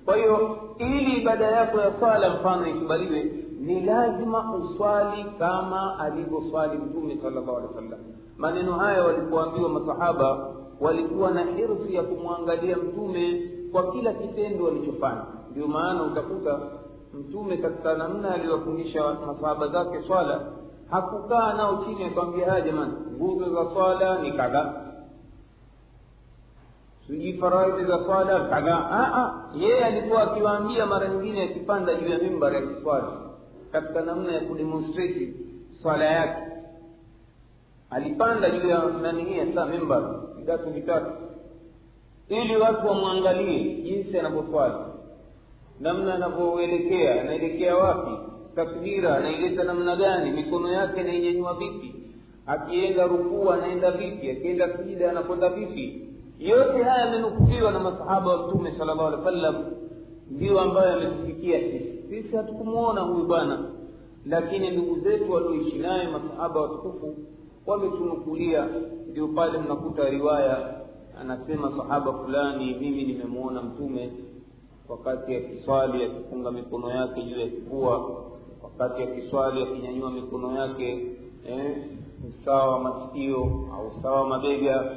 Kwa 0.05 0.17
hiyo 0.17 0.59
ili 0.79 1.21
ibada 1.21 1.47
yako 1.47 1.81
ya 1.81 1.93
swala 1.99 2.35
mfano 2.37 2.69
ikubaliwe 2.69 3.33
ni 3.61 3.81
lazima 3.81 4.55
uswali 4.55 5.25
kama 5.39 5.99
alivyoswali 5.99 6.79
mtume 6.79 7.19
salllah 7.23 7.49
alehi 7.49 7.67
wasallam. 7.67 7.99
Maneno 8.39 8.73
haya 8.73 9.05
walipoambiwa 9.05 9.69
masahaba 9.69 10.49
walikuwa 10.81 11.31
na 11.31 11.45
hirsi 11.45 11.95
ya 11.95 12.03
kumwangalia 12.03 12.77
mtume 12.77 13.51
kwa 13.73 13.93
kila 13.93 14.13
kitendo 14.13 14.69
alichofanya 14.69 15.25
ndio 15.51 15.67
maana 15.69 16.03
utakuta 16.03 16.59
mtume 17.15 17.57
katika 17.57 17.95
namna 17.95 18.35
aliyowafundisha 18.35 19.15
masahaba 19.27 19.69
zake 19.69 20.03
swala 20.07 20.41
hakukaa 20.91 21.53
nao 21.55 21.85
chini 21.85 22.05
akawambia 22.05 22.51
haya 22.51 22.61
jamani 22.61 22.93
nguzo 23.17 23.51
za 23.55 23.71
swala 23.75 24.19
ni 24.23 24.33
kadhaa. 24.33 24.73
Sijui 27.07 27.33
faraidi 27.33 27.85
za 27.85 27.99
swala 28.05 28.41
kadhaa. 28.41 29.35
Yeye 29.55 29.85
alikuwa 29.85 30.23
akiwaambia 30.23 30.87
mara 30.87 31.09
nyingine 31.09 31.43
akipanda 31.43 31.95
juu 31.95 32.09
ya 32.09 32.19
mimbar 32.19 32.55
ya 32.55 32.63
kiswali 32.67 33.07
katika 33.73 34.01
namna 34.01 34.33
ya 34.33 34.41
kudemonstrate 34.41 35.33
swala 35.83 36.05
yake. 36.05 36.43
Alipanda 37.91 38.51
juu 38.51 38.69
ya 38.69 38.83
nanihia 39.03 39.55
saa 39.55 39.67
mimbar 39.67 40.21
vitatu 40.37 40.71
vitatu 40.71 41.11
ili 42.29 42.57
watu 42.57 42.87
wamwangalie 42.87 43.75
jinsi 43.83 44.19
anavyoswali 44.19 44.75
namna 45.81 46.15
anavyoelekea 46.15 47.21
anaelekea 47.21 47.77
wapi 47.77 48.11
takbira 48.57 49.17
anaileta 49.17 49.65
namna 49.65 49.97
gani 49.97 50.31
mikono 50.31 50.73
yake 50.73 51.01
anainyanyua 51.01 51.55
vipi 51.55 51.95
akienda 52.47 53.07
rukuu 53.07 53.51
anaenda 53.51 53.91
vipi 53.91 54.31
akienda 54.31 54.77
sijida 54.77 55.11
anakwenda 55.11 55.49
vipi. 55.49 56.07
Yote 56.39 56.83
haya 56.83 57.05
yamenukuliwa 57.05 57.73
na 57.73 57.79
masahaba 57.79 58.31
wa 58.31 58.49
mtume 58.49 58.73
sala 58.79 58.95
llahu 58.95 59.07
alehi 59.09 59.23
wa 59.25 59.31
sallam 59.33 59.65
ndio 60.31 60.61
ambayo 60.61 60.91
yametufikia 60.91 61.61
sisi. 61.61 61.91
Sisi 62.09 62.37
hatukumuona 62.37 63.01
huyu 63.01 63.27
bwana 63.27 63.65
lakini 64.27 64.71
ndugu 64.71 65.01
zetu 65.01 65.33
walioishi 65.33 65.79
naye 65.79 66.09
masahaba 66.09 66.61
watukufu 66.61 67.15
wametunukulia. 67.67 68.69
Ndio 69.11 69.29
pale 69.29 69.59
mnakuta 69.59 70.09
riwaya 70.11 70.81
anasema 71.21 71.73
sahaba 71.77 72.13
fulani 72.13 72.75
mimi 72.81 73.03
nimemuona 73.05 73.63
mtume 73.63 74.11
wakati 74.89 75.37
akiswali 75.37 76.05
akifunga 76.05 76.51
mikono 76.51 76.91
yake 76.91 77.23
juu 77.23 77.41
ya 77.41 77.49
kifua 77.49 78.11
wakati 78.63 79.03
akiswali 79.03 79.63
akinyanyua 79.63 80.11
mikono 80.11 80.57
yake 80.59 81.07
eh, 81.49 81.77
usawa 82.29 82.67
wa 82.73 82.79
masikio 82.81 83.39
au 83.75 83.89
usawa 83.99 84.21
wa 84.21 84.29
mabega. 84.29 84.97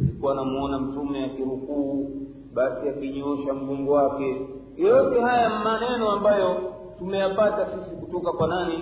Alikuwa 0.00 0.32
anamuona 0.32 0.78
mtume 0.78 1.24
akirukuu 1.24 2.10
basi 2.54 2.88
akinyoosha 2.88 3.54
mgongo 3.54 3.92
wake 3.92 4.40
yote 4.76 5.20
haya 5.20 5.50
maneno 5.64 6.10
ambayo 6.10 6.56
tumeyapata 6.98 7.66
sisi 7.66 7.96
kutoka 7.96 8.32
kwa 8.32 8.48
nani? 8.48 8.78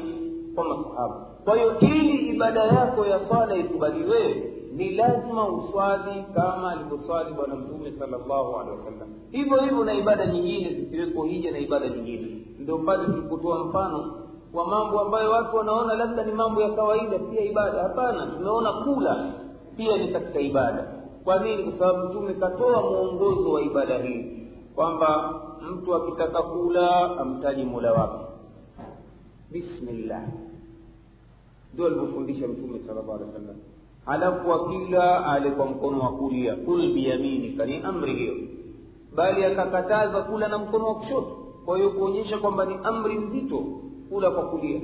Kwa 0.54 0.64
masahaba. 0.64 1.26
Kwa 1.44 1.56
hiyo 1.56 1.78
ili 1.80 2.28
ibada 2.34 2.64
yako 2.64 3.06
ya 3.06 3.20
swala 3.28 3.56
ikubaliwe 3.56 4.48
ni 4.72 4.90
lazima 4.90 5.48
uswali 5.48 6.24
kama 6.34 6.70
alivyoswali 6.72 7.32
bwana 7.34 7.54
mtume 7.54 7.92
salllahu 7.98 8.56
alehi 8.60 8.76
wasallam. 8.78 9.08
Hivyo 9.30 9.56
hivyo 9.56 9.84
na 9.84 9.94
ibada 9.94 10.26
nyingine 10.26 10.74
zikiweko 10.74 11.22
hija 11.24 11.50
na 11.50 11.58
ibada 11.58 11.88
nyingine. 11.88 12.46
Ndio 12.58 12.78
pale 12.78 13.04
tulipotoa 13.06 13.64
mfano 13.64 14.12
wa 14.54 14.66
mambo 14.66 15.00
ambayo 15.00 15.30
watu 15.30 15.56
wanaona 15.56 15.94
labda 15.94 16.24
ni 16.24 16.32
mambo 16.32 16.62
ya 16.62 16.70
kawaida 16.70 17.18
pia 17.18 17.40
ibada. 17.44 17.82
Hapana 17.82 18.26
tumeona 18.26 18.72
kula 18.72 19.32
pia 19.76 19.96
ni 19.96 20.08
katika 20.08 20.40
ibada. 20.40 20.92
Kwa 21.24 21.38
nini? 21.38 21.62
Kwa 21.62 21.78
sababu 21.78 22.08
mtume 22.08 22.34
katoa 22.34 22.82
mwongozo 22.82 23.52
wa 23.52 23.62
ibada 23.62 23.98
hii 23.98 24.26
kwamba 24.74 25.34
mtu 25.70 25.94
akitaka 25.94 26.42
kula 26.42 27.18
amtaji 27.20 27.64
mola 27.64 27.92
wake. 27.92 28.24
Bismillah. 29.52 30.22
Ndio 31.74 31.86
alivyofundisha 31.86 32.48
mtume 32.48 32.78
sallallahu 32.86 33.12
alaihi 33.12 33.32
wasallam. 33.34 33.56
Halafu 34.06 34.52
akila 34.52 35.26
ale 35.26 35.50
kwa 35.50 35.66
mkono 35.66 35.98
wa 36.00 36.12
kulia. 36.12 36.56
Kul 36.56 36.92
biyaminika 36.92 37.66
ni 37.66 37.76
amri 37.82 38.14
hiyo. 38.14 38.34
Bali 39.16 39.44
akakataza 39.44 40.22
kula 40.22 40.48
na 40.48 40.58
mkono 40.58 40.86
wa 40.88 40.94
kushoto. 40.94 41.36
Kwa 41.64 41.76
hiyo 41.76 41.90
kuonyesha 41.90 42.38
kwamba 42.38 42.64
ni 42.64 42.74
amri 42.84 43.14
nzito 43.14 43.64
kula 44.10 44.30
kwa 44.30 44.42
kulia. 44.48 44.80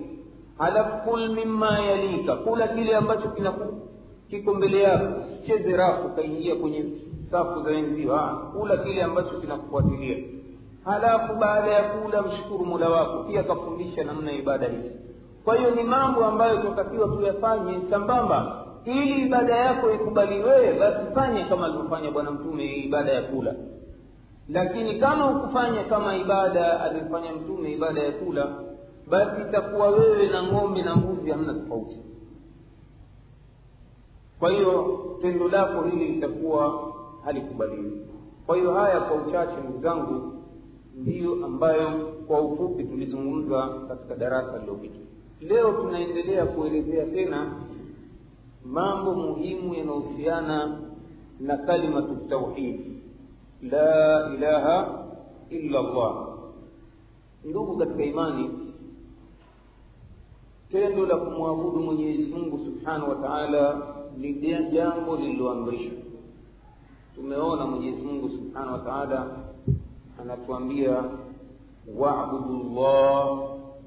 Halafu 0.59 1.11
kul 1.11 1.29
mima 1.35 1.79
yalika 1.81 2.37
kula 2.37 2.69
kile 2.69 2.97
ambacho 2.97 3.29
kinaku 3.29 3.75
kiko 4.31 4.55
mbele 4.55 4.83
yako. 4.83 5.21
Usicheze 5.23 5.77
rafu 5.77 6.07
ukaingia 6.07 6.57
kwenye 6.57 6.85
safu 7.31 7.63
za 7.63 7.71
wenzio 7.71 8.19
kula 8.59 8.77
kile 8.77 9.03
ambacho 9.03 9.41
kinakufuatilia 9.41 10.17
halafu 10.89 11.35
baada 11.35 11.71
ya 11.71 11.83
kula 11.83 12.23
mshukuru 12.23 12.67
mula 12.67 12.89
wako 12.89 13.25
pia 13.25 13.41
akafundisha 13.41 14.05
namna 14.05 14.33
ibada 14.33 14.67
hizi. 14.69 14.97
Kwa 15.45 15.57
hiyo 15.57 15.71
ni 15.71 15.83
mambo 15.83 16.25
ambayo 16.25 16.57
tunatakiwa 16.57 17.09
tuyafanye 17.09 17.79
sambamba. 17.91 18.65
Ili 18.85 19.27
ibada 19.27 19.57
yako 19.57 19.93
ikubaliwe 19.93 20.73
basi 20.81 21.15
fanye 21.15 21.45
kama 21.45 21.67
alivyofanya 21.67 22.11
bwana 22.11 22.31
mtume 22.31 22.75
ibada 22.77 23.13
ya 23.13 23.23
kula. 23.23 23.55
Lakini 24.49 24.99
kama 25.01 25.31
ukufanya 25.31 25.85
kama 25.85 26.17
ibada 26.17 26.81
aliyofanya 26.81 27.33
mtume 27.33 27.73
ibada 27.73 28.03
ya 28.03 28.13
kula 28.13 28.49
basi 29.11 29.41
itakuwa 29.49 29.89
wewe 29.89 30.27
na 30.29 30.43
ng'ombe 30.43 30.83
na 30.83 30.97
mbuzi 30.97 31.31
hamna 31.31 31.55
tofauti. 31.55 31.99
Kwa 34.39 34.51
hiyo 34.51 34.99
tendo 35.23 35.49
lako 35.49 35.83
hili 35.83 36.05
litakuwa 36.09 36.93
halikubaliwi. 37.25 38.07
Kwa 38.47 38.57
hiyo 38.57 38.75
haya 38.75 39.01
kwa 39.01 39.17
uchache 39.17 39.57
ndugu 39.65 39.79
zangu 39.79 40.38
ndiyo 40.99 41.45
ambayo 41.47 41.91
kwa 42.27 42.41
ufupi 42.41 42.85
tulizungumza 42.85 43.69
katika 43.89 44.15
darasa 44.17 44.53
lililopita. 44.59 44.99
Leo 45.41 45.73
tunaendelea 45.73 46.47
kuelezea 46.47 47.07
tena 47.07 47.53
mambo 48.65 49.15
muhimu 49.15 49.75
yanayohusiana 49.75 50.81
na 51.41 51.57
kalimatu 51.57 52.17
tauhid. 52.29 52.81
La 53.63 54.31
ilaha 54.35 55.05
illa 55.51 55.79
allah 55.79 56.29
ndugu 57.45 57.77
katika 57.77 58.05
imani 58.05 58.51
tendo 60.71 61.07
la 61.07 61.17
kumwabudu 61.17 61.81
mwenyezi 61.81 62.23
mungu 62.33 62.59
subhanahu 62.59 63.11
wa 63.11 63.17
taala 63.17 63.83
ni 64.17 64.35
jambo 64.73 65.17
lililoamrishwa. 65.17 65.99
Tumeona 67.15 67.67
mwenyezi 67.67 68.03
mungu 68.03 68.29
subhanahu 68.29 68.73
wa 68.73 68.79
taala 68.79 69.27
anatuambia 70.21 71.05
wabudu 71.97 72.65
llah 72.75 73.39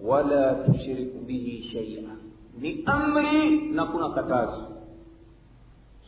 wala 0.03 0.53
tushriku 0.55 1.17
bihi 1.25 1.63
shaia 1.63 2.09
ni 2.59 2.83
amri 2.85 3.61
na 3.61 3.85
kuna 3.85 4.09
katazo. 4.09 4.67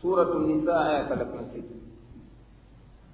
Suratu 0.01 0.39
nisa 0.39 0.79
aya 0.85 1.05
thelathini 1.05 1.45
sita. 1.53 1.73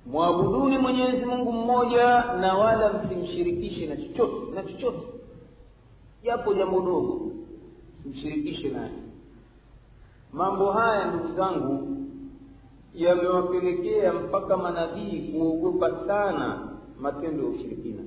Mwabuduni 0.06 0.78
mwenyezi 0.78 1.25
mungu 1.25 1.51
mmoja 1.51 2.24
na 2.24 2.54
wala 2.58 2.94
msimshirikishe 2.94 3.88
na 3.88 3.98
chochote 3.98 4.51
na 4.56 4.63
chochote. 4.63 5.08
Japo 6.24 6.54
jambo 6.54 6.82
dogo 6.82 7.32
msimshirikishe 8.00 8.70
naye. 8.70 8.92
Mambo 10.34 10.72
haya 10.72 11.08
ndugu 11.08 11.36
zangu 11.36 11.98
yamewapelekea 12.96 14.13
mpaka 14.13 14.58
manabii 14.58 15.20
kuogopa 15.32 16.06
sana 16.08 16.69
matendo 17.01 17.44
ya 17.44 17.50
ushirikina. 17.50 18.01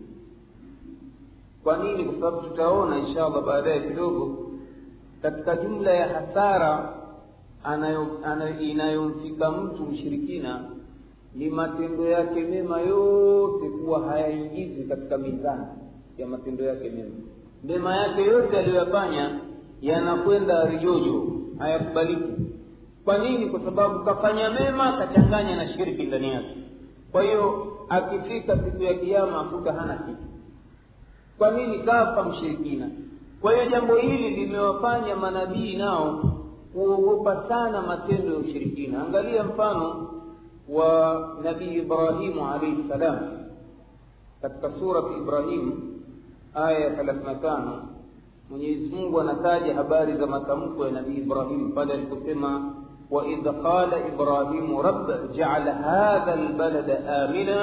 Kwa 1.65 1.77
nini? 1.79 2.05
Kwa 2.05 2.15
sababu 2.15 2.49
tutaona 2.49 2.99
insha 2.99 3.27
allah 3.27 3.45
baadaye 3.45 3.81
kidogo 3.89 4.51
katika 5.23 5.57
jumla 5.57 5.91
ya 5.91 6.09
hasara 6.09 6.95
inayomfika 8.61 9.51
mtu 9.51 9.83
mshirikina 9.83 10.65
ni 11.35 11.51
matendo 11.51 12.09
yake 12.09 12.41
mema 12.41 12.81
yote 12.81 13.69
kuwa 13.69 14.01
hayaingizi 14.09 14.85
katika 14.85 15.19
mizani 15.19 15.67
ya 16.19 16.27
matendo 16.27 16.65
yake 16.65 16.91
mema. 16.91 17.15
Mema 17.65 17.97
yake 17.97 18.23
yote 18.23 18.59
aliyoyafanya 18.59 19.41
yanakwenda 19.81 20.65
rijojo 20.65 21.33
hayakubaliki. 21.59 22.33
Kwa 23.05 23.19
nini? 23.19 23.47
Kwa 23.47 23.61
sababu 23.61 24.05
kafanya 24.05 24.51
mema 24.51 24.93
kachanganya 24.99 25.57
na 25.57 25.69
shirki 25.69 26.03
ndani 26.03 26.29
yake 26.31 26.57
kwa 27.13 27.23
hiyo 27.23 27.67
akifika 27.89 28.59
siku 28.59 28.83
ya 28.83 28.95
kiama 28.95 29.41
akuta 29.41 29.73
hana 29.73 29.97
kitu. 29.97 30.23
Kwa 31.39 31.51
nini? 31.51 31.79
Kafa 31.79 32.23
mshirikina. 32.25 32.89
Kwa 33.41 33.53
hiyo 33.53 33.67
jambo 33.71 33.97
hili 33.97 34.31
limewafanya 34.31 35.17
manabii 35.17 35.77
nao 35.77 36.25
kuogopa 36.73 37.45
sana 37.49 37.83
matendo 37.83 38.33
ya 38.33 38.39
ushirikina. 38.39 39.03
Angalia 39.07 39.45
mfano 39.45 40.09
wa 40.69 41.29
nabii 41.45 41.75
ibrahimu 41.79 42.47
alaihi 42.53 42.85
salam 42.89 43.19
katika 44.43 44.71
surati 44.73 45.15
ibrahimu 45.15 45.73
aya 46.55 46.79
ya 46.79 46.91
thelathini 46.91 47.25
na 47.27 47.35
tano. 47.35 47.83
Mwenyezi 48.51 48.95
mungu 48.97 49.21
anataja 49.21 49.75
habari 49.75 50.17
za 50.17 50.27
matamko 50.27 50.87
ya 50.87 50.93
nabii 50.93 51.15
ibrahim 51.15 51.73
pale 51.73 51.93
aliposema 51.93 52.75
وإذ 53.13 53.49
قال 53.49 53.91
إبراهيم 53.95 54.77
رب 54.77 55.07
جعل 55.37 55.67
هذا 55.69 56.33
البلد 56.35 56.89
آمنا 57.07 57.61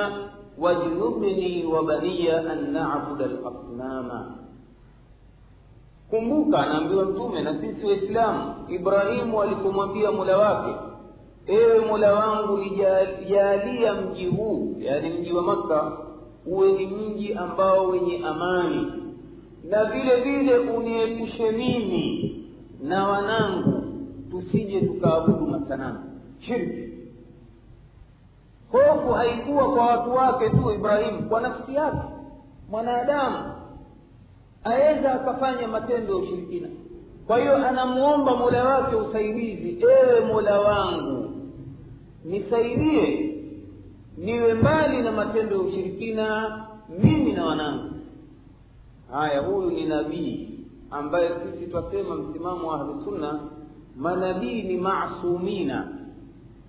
واجنبني 0.58 1.66
وبني 1.66 2.40
أن 2.52 2.74
نعبد 2.74 3.22
الأصنام. 3.22 4.10
كمبوكا 6.12 6.62
نعبد 6.62 6.98
أنتم 6.98 7.38
نسيس 7.38 7.80
الإسلام 7.86 8.36
إبراهيم 8.70 9.34
ولكم 9.34 9.80
أبي 9.80 10.08
ملواك 10.08 10.66
إيه 11.50 11.92
ملوان 11.94 12.64
يالي 13.34 13.90
أمجهو 13.90 14.52
يعني 14.78 15.08
مجي 15.20 15.34
ومكة 15.34 15.82
وإذ 16.48 16.80
منجي 16.94 17.40
أمباوين 17.40 18.26
أماني 18.26 18.86
na 19.70 19.86
vile 19.86 20.16
vile 20.22 20.58
uniepushe 20.60 21.52
mimi 21.52 22.36
na 22.84 23.08
wanangu. 23.08 23.69
Tusije 24.52 24.82
tukaabudu 24.82 25.48
masanamu 25.48 26.00
shirki. 26.40 26.90
Hofu 28.72 29.14
haikuwa 29.14 29.72
kwa 29.74 29.86
watu 29.86 30.12
wake 30.16 30.50
tu 30.50 30.72
ibrahimu 30.76 31.30
kwa 31.30 31.42
nafsi 31.42 31.76
yake. 31.76 31.98
Mwanadamu 32.70 33.52
aweza 34.64 35.14
akafanya 35.14 35.68
matendo 35.68 36.14
ya 36.14 36.20
ushirikina. 36.20 36.68
Kwa 37.28 37.40
hiyo 37.40 37.56
anamwomba 37.68 38.36
mola 38.36 38.64
wake 38.64 38.96
usaidizi. 38.96 39.82
Ewe 39.86 40.20
mola 40.34 40.60
wangu 40.60 41.30
nisaidie 42.26 43.36
niwe 44.18 44.54
mbali 44.54 45.02
na 45.02 45.12
matendo 45.12 45.56
ya 45.56 45.62
ushirikina 45.62 46.58
mimi 47.04 47.32
na 47.34 47.46
wanangu. 47.46 47.90
Haya 49.12 49.40
huyu 49.42 49.70
ni 49.72 49.86
nabii 49.86 50.50
ambaye 50.92 51.30
sisi 51.30 51.72
twasema 51.72 52.16
msimamo 52.16 52.68
wa 52.68 52.76
ahlusunna 52.82 53.40
manabii 54.00 54.62
ni 54.64 54.78
masumina 54.78 55.88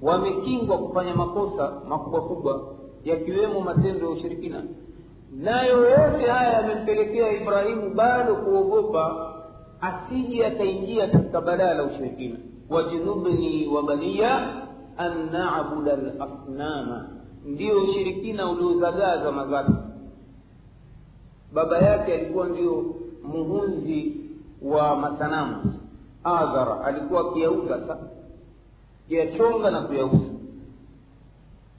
wamekingwa 0.03 0.79
kufanya 0.79 1.15
makosa 1.15 1.73
makubwa 1.89 2.23
kubwa 2.23 2.61
yakiwemo 3.05 3.61
matendo 3.61 4.07
ya 4.07 4.13
ushirikina. 4.13 4.63
Nayo 5.37 5.91
yote 5.91 6.27
haya 6.27 6.53
yamempelekea 6.53 7.43
ibrahimu 7.43 7.91
bado 7.95 8.37
kuogopa 8.37 9.33
asije 9.81 10.47
ataingia 10.47 11.09
katika 11.09 11.41
balaa 11.41 11.75
la 11.75 11.85
ushirikina. 11.85 12.37
Wajnubni 12.71 13.67
wa 13.69 13.83
baniya 13.83 14.63
an 14.97 15.31
nabuda 15.33 15.97
lasnama 15.97 17.09
ndio 17.45 17.83
ushirikina 17.85 18.51
uliozagaa 18.51 19.23
zama 19.25 19.47
zake 19.47 19.73
baba 21.55 21.79
yake 21.79 22.15
alikuwa 22.15 22.49
ndio 22.49 22.85
muhunzi 23.25 24.17
wa 24.63 24.97
masanamu 24.97 25.75
adhara 26.25 26.85
alikuwa 26.85 27.21
akiyauza 27.31 27.87
sa 27.87 27.99
kuyachonga 29.09 29.71
na 29.71 29.81
kuyauza. 29.83 30.31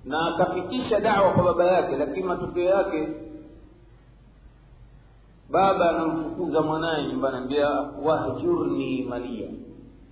Na 0.05 0.27
akafikisha 0.35 0.99
dawa 0.99 1.33
kwa 1.33 1.43
baba 1.43 1.65
yake 1.65 1.95
lakini 1.97 2.27
matokeo 2.27 2.63
yake 2.69 3.07
baba 5.51 5.89
anamfukuza 5.89 6.61
mwanaye 6.61 7.07
nyumbani 7.07 7.37
ambia 7.37 7.69
wahjurni 8.03 9.03
malia 9.09 9.47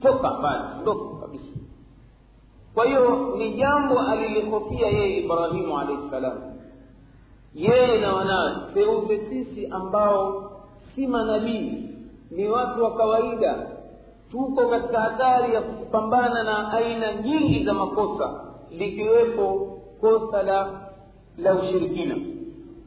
toka 0.01 0.33
mbali 0.33 0.63
ndoka 0.81 1.21
kabisa. 1.21 1.59
Kwa 2.73 2.85
hiyo 2.85 3.35
ni 3.37 3.53
jambo 3.53 3.99
alilihofia 3.99 4.87
yeye 4.87 5.17
ibrahimu 5.19 5.79
alaihi 5.79 6.09
salam. 6.09 6.37
Yeye 7.55 8.01
na 8.01 8.13
wanawe 8.13 8.55
seuze 8.73 9.29
sisi 9.29 9.67
ambao 9.67 10.51
si 10.95 11.07
manabii 11.07 11.83
ni 12.31 12.47
watu 12.47 12.83
wa 12.83 12.95
kawaida 12.95 13.67
tuko 14.31 14.67
katika 14.69 14.99
hatari 15.01 15.53
ya 15.53 15.61
kupambana 15.61 16.43
na 16.43 16.71
aina 16.71 17.13
nyingi 17.21 17.63
za 17.65 17.73
makosa 17.73 18.41
likiwepo 18.71 19.77
kosa 20.01 20.43
la 20.43 20.81
la 21.37 21.55
ushirikina. 21.55 22.15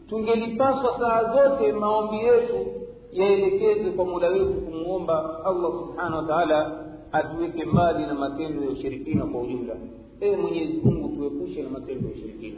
Tungelipaswa 0.09 0.99
saa 0.99 1.33
zote 1.35 1.73
maombi 1.73 2.17
yetu 2.17 2.67
yaelekezwe 3.13 3.91
kwa 3.93 4.05
mula 4.05 4.29
wetu 4.29 4.53
kumwomba 4.53 5.45
allah 5.45 5.73
subhanahu 5.73 6.17
wa 6.17 6.23
taala 6.29 6.85
atuweke 7.13 7.65
mbali 7.65 8.07
na 8.07 8.15
matendo 8.15 8.63
ya 8.65 8.71
ushirikina 8.71 9.25
kwa 9.27 9.41
ujumla. 9.41 9.75
Ewe 10.21 10.37
mwenyezi 10.37 10.81
mungu 10.85 11.09
tuepushe 11.17 11.63
na 11.63 11.71
matendo 11.71 12.09
ya 12.09 12.15
ushirikina. 12.15 12.57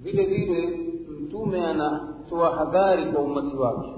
Vile 0.00 0.24
vile 0.24 0.76
mtume 1.20 1.64
anatoa 1.66 2.56
hadhari 2.56 3.12
kwa 3.12 3.22
umati 3.22 3.56
wake 3.56 3.88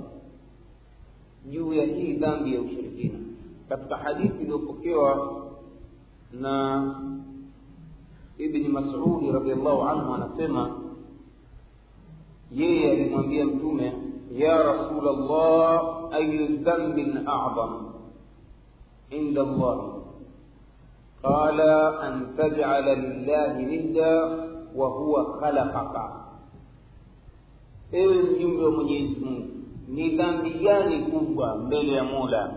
juu 1.51 1.73
ya 1.73 1.85
hii 1.85 2.13
dhambi 2.13 2.55
ya 2.55 2.61
ushirikina 2.61 3.19
katika 3.69 3.97
hadithi 3.97 4.43
iliyopokewa 4.43 5.37
na 6.33 6.95
ibni 8.39 8.69
masudi 8.69 9.33
radiallahu 9.33 9.83
anhu 9.83 10.15
anasema 10.15 10.81
yeye 12.53 12.91
alimwambia 12.91 13.45
mtume 13.47 13.93
ya 14.33 14.63
rasul 14.63 15.05
llah 15.05 15.83
ayu 16.13 16.47
dhambin 16.57 17.17
acdam 17.17 17.93
inda 19.11 19.43
llahi 19.43 19.91
qala 21.23 22.01
an 22.01 22.37
tajala 22.37 22.95
lillahi 22.95 23.65
nidda 23.65 24.21
wa 24.77 24.89
huwa 24.89 25.39
khalaqaka 25.41 26.21
ewe 27.93 28.23
mjumbe 28.23 28.65
wa 28.65 28.71
mwenyezi 28.71 29.21
mungu 29.25 29.49
ni 29.91 30.11
dhambi 30.17 30.51
gani 30.51 30.99
kubwa 31.03 31.57
mbele 31.57 31.93
ya 31.93 32.05
mola? 32.05 32.53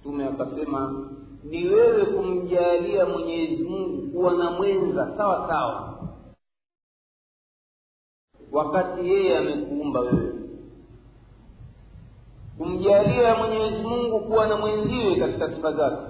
Mtume 0.00 0.24
akasema 0.24 1.08
ni 1.44 1.68
wewe 1.68 2.04
kumjalia 2.06 3.06
mwenyezi 3.06 3.64
mungu 3.64 4.10
kuwa 4.12 4.34
na 4.34 4.50
mwenza 4.50 5.12
sawa 5.16 5.48
sawa. 5.48 5.98
Wakati 8.52 9.08
yeye 9.08 9.38
amekuumba 9.38 10.00
wewe. 10.00 10.32
Kumjalia 12.58 13.34
mwenyezi 13.34 13.82
mungu 13.86 14.20
kuwa 14.20 14.46
na 14.46 14.56
mwenziwe 14.56 15.16
katika 15.16 15.50
sifa 15.50 15.72
zake. 15.72 16.02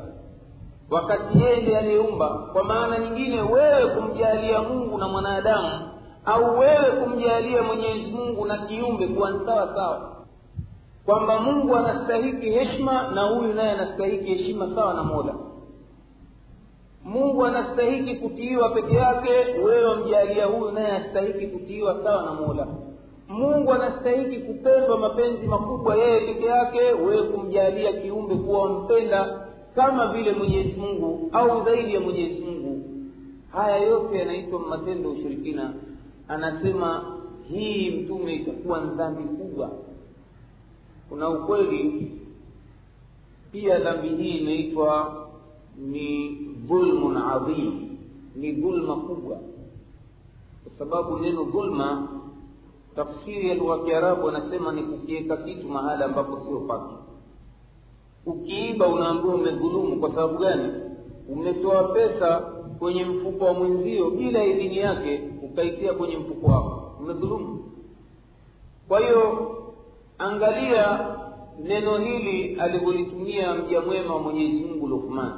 Wakati 0.91 1.39
yeye 1.43 1.63
ndiye 1.63 1.79
aliyeumba 1.79 2.29
kwa 2.29 2.65
maana 2.65 2.99
nyingine 2.99 3.41
wewe 3.43 3.95
kumjalia 3.95 4.63
mungu 4.63 4.99
na 4.99 5.09
mwanadamu 5.09 5.89
au 6.25 6.59
wewe 6.59 6.91
kumjalia 7.05 7.63
mwenyezi 7.63 8.11
mungu 8.11 8.45
na 8.45 8.59
kiumbe 8.59 9.07
kuwa 9.07 9.31
ni 9.31 9.47
sawa 9.47 9.75
sawa. 9.75 10.17
Kwamba 11.07 11.41
mungu 11.41 11.77
anastahiki 11.77 12.51
heshima 12.51 13.11
na 13.15 13.23
huyu 13.23 13.55
naye 13.55 13.71
anastahiki 13.71 14.25
heshima 14.35 14.69
sawa 14.75 14.95
na 14.95 15.03
mola. 15.03 15.35
Mungu 17.05 17.45
anastahiki 17.47 18.15
kutiiwa 18.17 18.69
peke 18.69 18.95
yake 18.97 19.31
wewe 19.65 19.85
wamjalia 19.85 20.47
huyu 20.47 20.71
naye 20.71 20.87
anastahiki 20.89 21.47
kutiiwa 21.47 22.01
sawa 22.05 22.23
na 22.23 22.33
mola. 22.33 22.67
Mungu 23.29 23.73
anastahiki 23.73 24.37
kupendwa 24.39 24.99
mapenzi 24.99 25.47
makubwa 25.47 25.97
yeye 25.97 26.21
peke 26.21 26.47
yake 26.47 26.79
wewe 26.79 27.23
kumjalia 27.23 27.93
kiumbe 27.93 28.35
kuwa 28.35 28.63
wampenda 28.63 29.47
kama 29.75 30.07
vile 30.13 30.33
mwenyezi 30.33 30.81
mungu 30.81 31.29
au 31.33 31.65
zaidi 31.65 31.95
ya 31.95 32.01
mwenyezi 32.01 32.41
mungu. 32.45 32.83
Haya 33.53 33.77
yote 33.77 34.19
yanaitwa 34.19 34.61
matendo 34.61 35.09
ya 35.09 35.15
ushirikina 35.15 35.73
anasema 36.31 37.05
hii 37.49 37.91
mtume 37.91 38.35
itakuwa 38.35 38.81
dhambi 38.81 39.23
kubwa. 39.23 39.71
Kuna 41.09 41.29
ukweli 41.29 42.13
pia 43.53 43.79
dhambi 43.79 44.09
hii 44.09 44.39
imeitwa 44.39 45.17
ni 45.79 46.29
dhulmun 46.69 47.17
adhim 47.17 47.97
ni 48.37 48.53
dhulma 48.53 48.97
kubwa. 48.97 49.37
Kwa 50.65 50.73
sababu 50.79 51.19
neno 51.19 51.45
dhulma 51.45 52.09
tafsiri 52.97 53.49
ya 53.49 53.55
lugha 53.55 53.79
kiarabu 53.79 54.29
anasema 54.29 54.73
ni 54.73 54.83
kukiweka 54.83 55.37
kitu 55.37 55.69
mahala 55.69 56.05
ambapo 56.05 56.41
sio 56.41 56.61
pake. 56.61 56.95
Ukiiba 58.27 58.87
unaambiwa 58.89 59.35
umedhulumu. 59.35 60.01
Kwa 60.01 60.11
sababu 60.11 60.39
gani? 60.39 60.73
Umetoa 61.29 61.85
pesa 61.85 62.53
kwenye 62.81 63.05
mfuko 63.05 63.45
wa 63.45 63.55
mwenzio 63.55 64.11
bila 64.11 64.45
idhini 64.45 64.77
yake 64.79 65.21
ukaitia 65.43 65.93
kwenye 65.93 66.17
mfuko 66.17 66.47
wako. 66.47 66.93
Umedhulumu 67.01 67.65
kwa 68.89 69.01
hiyo 69.01 69.57
angalia 70.19 71.07
neno 71.65 71.99
hili 71.99 72.61
alivyolitumia 72.61 73.55
mja 73.55 73.81
mwema 73.81 74.15
wa 74.15 74.23
mwenyezi 74.23 74.65
mungu 74.65 74.87
lukman 74.87 75.33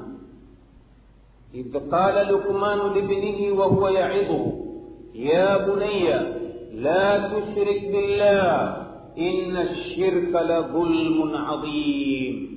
idh 1.52 1.76
qala 1.90 2.24
lukmanu 2.30 2.94
libnihi 2.94 3.50
wahuwa 3.50 3.90
yaidhuhu 3.90 4.66
ya 5.14 5.58
bunaya 5.58 6.26
la 6.74 7.30
tushrik 7.30 7.90
billah 7.90 8.76
in 9.16 9.56
lshirka 9.56 10.40
la 10.40 10.62
dhulmun 10.62 11.34
adhim 11.34 12.48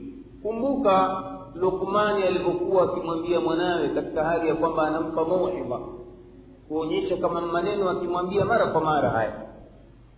kumbuka 0.43 1.23
lukmani 1.59 2.23
alivyokuwa 2.23 2.83
akimwambia 2.83 3.39
mwanawe 3.39 3.89
katika 3.89 4.23
hali 4.23 4.47
ya 4.47 4.55
kwamba 4.55 4.87
anampa 4.87 5.25
mauidha 5.25 5.79
kuonyesha 6.67 7.17
kama 7.17 7.41
maneno 7.41 7.89
akimwambia 7.89 8.45
mara 8.45 8.67
kwa 8.67 8.81
mara 8.81 9.09
haya 9.09 9.41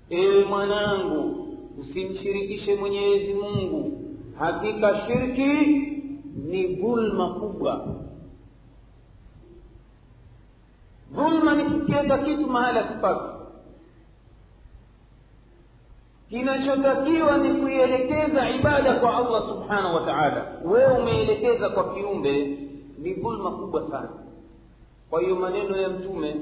ewe 0.10 0.46
mwanangu 0.46 1.48
usimshirikishe 1.80 2.76
mwenyezi 2.76 3.34
mungu. 3.34 4.02
Hakika 4.40 5.02
shirki 5.08 5.68
ni 6.50 6.68
dhulma 6.68 7.30
kubwa. 7.34 7.88
Dhulma 11.16 11.56
ni 11.56 11.64
kukiweka 11.64 12.18
kitu 12.18 12.48
mahala 12.48 12.88
sipaki 12.94 13.37
kinachotakiwa 16.30 17.38
ni 17.38 17.54
kuielekeza 17.62 18.50
ibada 18.50 18.94
kwa 18.96 19.18
allah 19.18 19.44
subhanahu 19.50 19.96
wa 19.96 20.02
taala. 20.02 20.46
Wewe 20.66 20.98
umeelekeza 21.02 21.70
kwa 21.70 21.94
kiumbe 21.94 22.58
ni 23.00 23.14
dhulma 23.14 23.52
kubwa 23.52 23.90
sana. 23.92 24.10
Kwa 25.10 25.22
hiyo 25.22 25.36
maneno 25.36 25.78
ya 25.78 25.90
mtume 25.90 26.36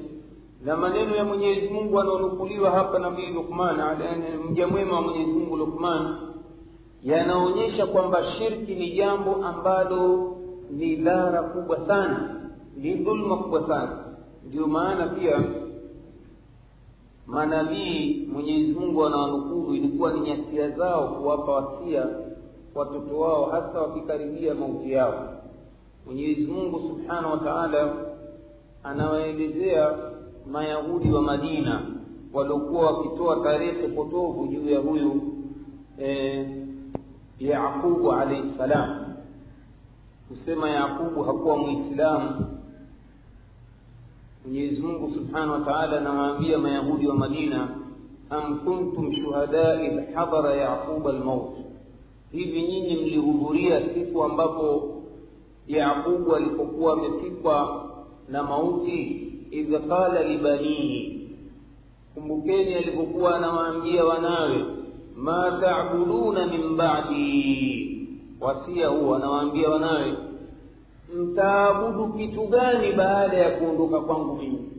na 0.65 0.77
maneno 0.77 1.15
ya 1.15 1.23
mwenyezi 1.25 1.67
mungu 1.73 1.99
anaonukuliwa 1.99 2.71
hapa 2.71 2.99
nabii 2.99 3.25
lukman 3.27 3.77
mja 4.49 4.67
mwema 4.67 4.95
wa 4.95 5.01
mwenyezi 5.01 5.31
mungu 5.31 5.55
lukman 5.57 6.15
yanaonyesha 7.03 7.85
kwamba 7.85 8.23
shirki 8.37 8.75
ni 8.75 8.91
jambo 8.91 9.35
ambalo 9.45 10.31
ni 10.71 10.95
dhara 10.95 11.43
kubwa 11.43 11.87
sana 11.87 12.29
ni 12.77 12.93
dhulma 12.93 13.37
kubwa 13.37 13.67
sana. 13.67 13.97
Ndio 14.47 14.67
maana 14.67 15.07
pia 15.07 15.39
manabii 17.27 18.27
mwenyezi 18.33 18.73
mungu 18.79 19.05
anawanukuru 19.05 19.73
ilikuwa 19.75 20.13
ni 20.13 20.19
nyasia 20.19 20.69
zao 20.69 21.07
kuwapa 21.07 21.51
wasia 21.51 22.05
watoto 22.75 23.19
wao 23.19 23.45
hasa 23.45 23.81
wakikaribia 23.81 24.53
mauti 24.55 24.91
yao. 24.91 25.33
Mwenyezi 26.05 26.47
mungu 26.47 26.79
subhanahu 26.79 27.31
wa 27.31 27.37
taala 27.37 27.93
anawaelezea 28.83 29.93
mayahudi 30.51 31.11
wa 31.11 31.21
madina 31.21 31.81
waliokuwa 32.33 32.91
wakitoa 32.91 33.43
tarehe 33.43 33.87
potovu 33.87 34.47
juu 34.47 34.69
ya 34.69 34.79
huyu 34.79 35.21
e, 36.01 36.47
yaqubu 37.39 38.11
alaihi 38.11 38.51
ssalam 38.55 39.05
kusema 40.29 40.69
yaqubu 40.69 41.23
hakuwa 41.23 41.57
mwislamu 41.57 42.54
mwenyezi 44.45 44.81
mungu 44.81 45.13
subhanahu 45.13 45.51
wa 45.51 45.59
taala 45.59 45.97
anawaambia 45.97 46.57
mayahudi 46.57 47.07
wa 47.07 47.15
madina 47.15 47.69
am 48.29 48.59
kuntum 48.59 49.13
shuhadai 49.13 49.85
idh 49.85 50.13
hadara 50.15 50.55
yaquba 50.55 51.09
almaut 51.09 51.55
hivi 52.31 52.61
nyinyi 52.61 52.95
mlihudhuria 52.95 53.81
siku 53.93 54.23
ambapo 54.23 54.91
yaqubu 55.67 56.35
alipokuwa 56.35 56.93
amefikwa 56.93 57.85
na 58.29 58.43
mauti? 58.43 59.21
Idh 59.51 59.87
qala 59.87 60.23
libanihi 60.23 61.29
kumbukeni 62.13 62.73
alipokuwa 62.73 63.35
anawaambia 63.37 64.05
wanawe 64.05 64.65
ma 65.15 65.57
tabuduna 65.61 66.47
min 66.47 66.75
badi. 66.77 68.07
Wasia 68.41 68.87
huo 68.87 69.15
anawaambia 69.15 69.69
wanawe 69.69 70.13
mtaabudu 71.13 72.13
kitu 72.13 72.47
gani 72.47 72.91
baada 72.93 73.37
ya 73.37 73.49
kuondoka 73.59 73.99
kwangu 74.01 74.35
mimi 74.35 74.69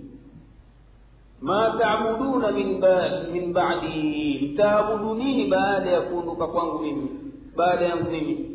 ma 1.41 1.75
taabuduna 1.79 2.51
min, 2.53 2.81
ba, 2.81 3.11
min 3.33 3.53
badi 3.53 4.51
mtaabudu 4.53 5.15
nini 5.15 5.45
baada 5.47 5.91
ya 5.91 6.01
kuondoka 6.01 6.47
kwangu 6.47 6.79
mimi 6.79 7.09
baada 7.57 7.85
yangu 7.85 8.11
mimi 8.11 8.51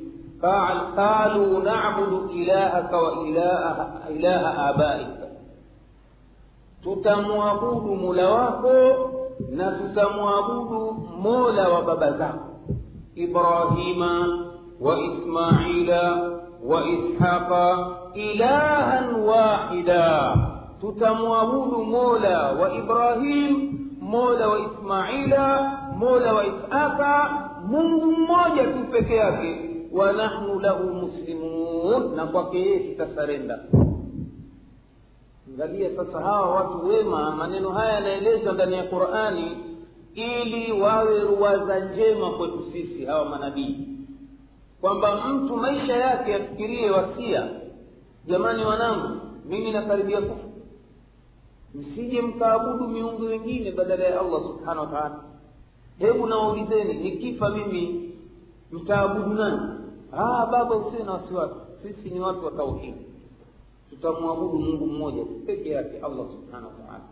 qalu 0.96 1.60
nabudu 1.64 2.30
ilahaka 2.34 2.98
wa 2.98 3.28
ilaha, 3.28 4.02
ilaha 4.16 4.66
abaika 4.68 5.28
tutamwabudu 6.84 7.96
mola 7.96 8.30
wako 8.30 8.74
na 9.52 9.72
tutamwabudu 9.72 10.92
mola 11.22 11.70
wa 11.70 11.82
baba 11.82 12.12
zako 12.12 12.50
ibrahima 13.16 14.28
wa 14.82 15.00
ismaila 15.00 16.32
ishaqa 16.65 17.88
ilahan 18.13 19.15
wahida. 19.26 20.36
Tutamwabudu 20.82 21.84
mola 21.84 22.52
wa 22.52 22.74
ibrahim 22.76 23.78
mola 24.02 24.47
wa 24.47 24.60
ismaila 24.60 25.71
mola 25.97 26.34
wa 26.34 26.43
ishaqa 26.45 27.13
mungu 27.67 28.06
mmoja 28.06 28.63
tu 28.63 28.80
peke 28.91 29.15
yake. 29.15 29.52
Wa 29.91 30.12
nahnu 30.13 30.60
lahu 30.60 30.84
muslimun 30.93 32.15
na 32.15 32.26
kwake 32.28 32.60
yeye 32.60 32.80
tutasarenda. 32.80 33.60
Angalia 35.47 35.89
sasa 35.95 36.19
hawa 36.21 36.56
watu 36.56 36.88
wema 36.88 37.32
maneno 37.36 37.69
haya 37.69 37.93
yanaelezwa 37.93 38.54
ndani 38.54 38.74
ya 38.76 38.84
qurani 38.84 39.58
ili 40.15 40.82
wawe 40.82 41.19
ruwaza 41.19 41.80
njema 41.80 42.30
kwetu 42.32 42.63
sisi 42.71 43.06
hawa 43.06 43.26
manabii 43.26 43.88
kwamba 44.82 45.26
mtu 45.28 45.58
maisha 45.58 45.94
yake 45.98 46.36
afikirie 46.36 46.89
wasia 46.89 47.50
jamani 48.28 48.63
wanangu 48.65 49.22
mimi 49.46 49.72
nakaribia 49.72 50.22
kufa. 50.22 50.48
Msije 51.76 52.22
mkaabudu 52.22 52.88
miungu 52.88 53.24
wengine 53.26 53.72
badala 53.72 54.04
ya 54.04 54.20
allah 54.20 54.41
subhanahu 54.41 54.80
wa 54.80 55.00
taala. 55.00 55.20
Hebu 56.00 56.28
nawaulizeni 56.28 56.94
nikifa 56.94 57.50
mimi 57.50 58.12
mtaabudu 58.72 59.34
nani? 59.34 59.62
Ah 60.13 60.46
baba 60.46 60.76
usiwe 60.76 61.04
na 61.04 61.12
wasiwasi. 61.12 61.56
Sisi 61.84 62.10
ni 62.10 62.20
watu 62.20 62.46
wa 62.46 62.52
tauhidi 62.52 63.06
tutamwabudu 63.89 64.60
mungu 64.60 64.86
mmoja 64.88 65.26
peke 65.46 65.70
yake 65.70 65.98
allah 65.98 66.26
subhanahu 66.32 66.67
wa 66.82 66.88
taala. 66.88 67.04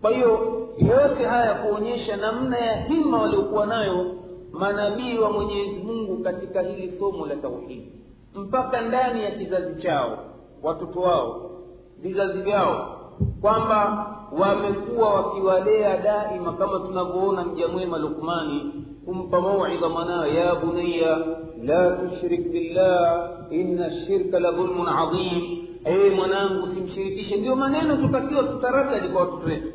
Kwa 0.00 0.10
hiyo 0.10 0.68
yote 0.78 1.24
haya 1.26 1.54
kuonyesha 1.54 2.16
namna 2.16 2.58
ya 2.58 2.84
hima 2.84 3.22
waliokuwa 3.22 3.66
nayo 3.66 4.14
manabii 4.52 5.18
wa 5.18 5.32
mwenyezi 5.32 5.80
mungu 5.82 6.22
katika 6.22 6.62
hili 6.62 6.98
somo 6.98 7.26
la 7.26 7.36
tauhidi 7.36 7.92
mpaka 8.34 8.80
ndani 8.80 9.24
ya 9.24 9.30
kizazi 9.30 9.82
chao 9.82 10.18
watoto 10.62 11.00
wao 11.00 11.50
vizazi 12.02 12.38
vyao 12.42 12.96
kwamba 13.40 14.06
wamekuwa 14.38 15.14
wakiwalea 15.14 15.96
daima 15.96 16.52
kama 16.52 16.78
tunavyoona 16.78 17.44
mja 17.44 17.68
mwema 17.68 17.98
lukmani 17.98 18.72
kumpa 19.04 19.40
mauidha 19.40 19.88
mwanawe 19.88 20.34
ya 20.34 20.54
bunaya 20.54 21.18
la 21.64 21.90
tushrik 21.90 22.48
billah 22.52 23.30
inna 23.50 23.90
shirka 24.06 24.40
la 24.40 24.50
dhulmun 24.52 24.88
adhim 24.88 25.66
ee 25.86 26.10
mwanangu 26.10 26.64
usimshirikishe. 26.66 27.36
Ndio 27.36 27.56
maneno 27.56 27.96
tutakiwa 27.96 28.42
tutaradadi 28.42 29.08
kwa 29.08 29.20
watoto 29.20 29.46
wetu. 29.46 29.68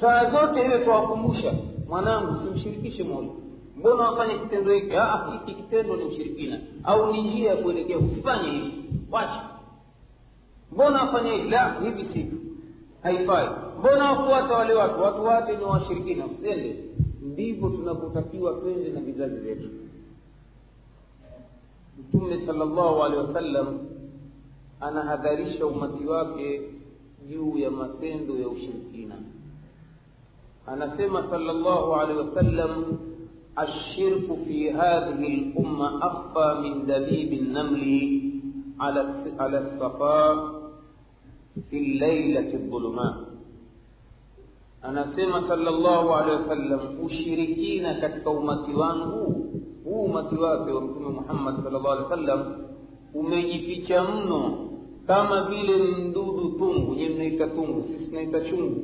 Saa 0.00 0.30
zote 0.30 0.64
ile 0.64 0.78
twawakumbusha 0.78 1.54
mwanangu 1.88 2.46
simshirikishe 2.46 3.04
mola 3.04 3.28
mbona 3.76 4.10
wafanye 4.10 4.38
kitendo 4.38 4.72
hiki 4.72 4.90
hiki 5.32 5.62
kitendo 5.62 5.96
ni 5.96 6.04
ushirikina 6.04 6.60
au 6.84 7.12
ni 7.12 7.22
njia 7.22 7.50
ya 7.50 7.56
kuelekea 7.62 7.98
usifanye 7.98 8.50
hivi 8.50 8.84
wacha 9.10 9.44
mbona 10.72 11.02
wafanye 11.02 11.30
hivi 11.36 11.48
la 11.50 11.80
hivi 11.80 12.04
sivyo 12.12 12.38
haifai 13.02 13.48
mbona 13.78 14.12
wafuata 14.12 14.54
wale 14.54 14.74
watu 14.74 15.02
watu 15.02 15.24
wate 15.24 15.56
ni 15.56 15.64
washirikina 15.64 16.26
usende 16.26 16.76
ndivyo 17.22 17.68
tunavyotakiwa 17.70 18.52
twende 18.54 18.88
na 18.90 19.00
vizazi 19.00 19.36
vyetu 19.36 19.68
mtume 21.98 22.46
sala 22.46 22.64
llahu 22.64 23.02
alehi 23.04 23.22
wasallam 23.26 23.78
anahadharisha 24.80 25.66
umati 25.66 26.06
wake 26.06 26.60
juu 27.30 27.58
ya 27.58 27.70
matendo 27.70 28.36
ya 28.38 28.48
ushirikina 28.48 29.14
anasema 30.72 31.24
sala 31.30 31.52
llahu 31.52 31.94
alehi 31.94 32.18
wasallam 32.18 32.72
الشرك 33.58 34.28
في 34.46 34.70
هذه 34.70 35.26
الأمة 35.34 35.88
أخفى 36.06 36.48
من 36.62 36.86
دبيب 36.86 37.32
النمل 37.32 37.82
على 38.80 39.00
على 39.38 39.58
الصفاء 39.58 40.34
في 41.70 41.76
الليلة 41.78 42.54
الظلمات 42.54 43.14
anasema 44.82 45.42
sallallahu 45.48 46.08
alaihi 46.14 46.42
wasallam 46.42 46.80
ushirikina 47.06 47.94
katika 47.94 48.30
umati 48.30 48.72
wangu 48.72 49.50
huu 49.84 50.02
umati 50.04 50.34
wake 50.34 50.70
wa 50.72 50.80
mtume 50.80 51.08
muhammad 51.08 51.54
sallallahu 51.64 51.88
alaihi 51.92 52.10
wasallam 52.10 52.40
umejificha 53.14 54.02
mno 54.04 54.68
kama 55.06 55.44
vile 55.44 55.76
mdudu 55.76 56.48
tungu 56.58 56.94
nyewe 56.94 57.14
mnaita 57.14 57.46
tungu 57.48 57.84
sisi 57.88 58.06
tunaita 58.06 58.40
chungu 58.40 58.82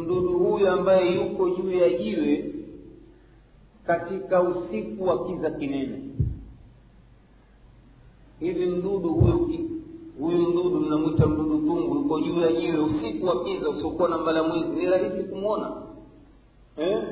mdudu 0.00 0.38
huyu 0.38 0.68
ambaye 0.68 1.14
yuko 1.14 1.50
juu 1.50 1.72
ya 1.72 1.90
jiwe 1.90 2.54
katika 3.86 4.42
usiku 4.42 5.04
wa 5.04 5.26
kiza 5.26 5.50
kinene. 5.50 5.98
Hivi 8.40 8.66
mdudu 8.66 9.08
huyu 9.14 9.70
huyu 10.20 10.38
mdudu 10.38 10.80
mnamwita 10.80 11.26
mdudu 11.26 11.58
tungu 11.58 11.94
yuko 11.94 12.20
juu 12.20 12.40
ya 12.40 12.52
jiwe 12.52 12.78
usiku 12.78 13.26
wa 13.26 13.44
kiza 13.44 13.68
usiokuwa 13.70 14.08
na 14.08 14.18
mbala 14.18 14.42
mwizi. 14.42 14.68
Ni 14.76 14.86
rahisi 14.86 15.22
kumwona 15.28 15.72
eh? 16.76 17.02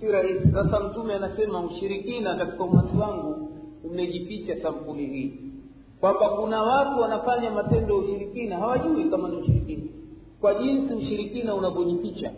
si 0.00 0.06
rahisi. 0.06 0.52
Sasa 0.52 0.80
mtume 0.80 1.14
anasema 1.14 1.60
ushirikina 1.64 2.34
katika 2.34 2.64
umati 2.64 2.96
wangu 2.96 3.50
umejificha 3.84 4.62
sampuli 4.62 5.06
hii. 5.06 5.32
Kwamba 6.00 6.28
kuna 6.28 6.62
watu 6.62 7.00
wanafanya 7.00 7.50
matendo 7.50 7.94
ya 7.94 8.00
ushirikina 8.00 8.56
hawajui 8.56 9.04
kama 9.04 9.28
ni 9.28 9.36
ushirikina 9.36 9.83
kwa 10.44 10.54
jinsi 10.54 10.94
ushirikina 10.94 11.54
unavyojificha 11.54 12.32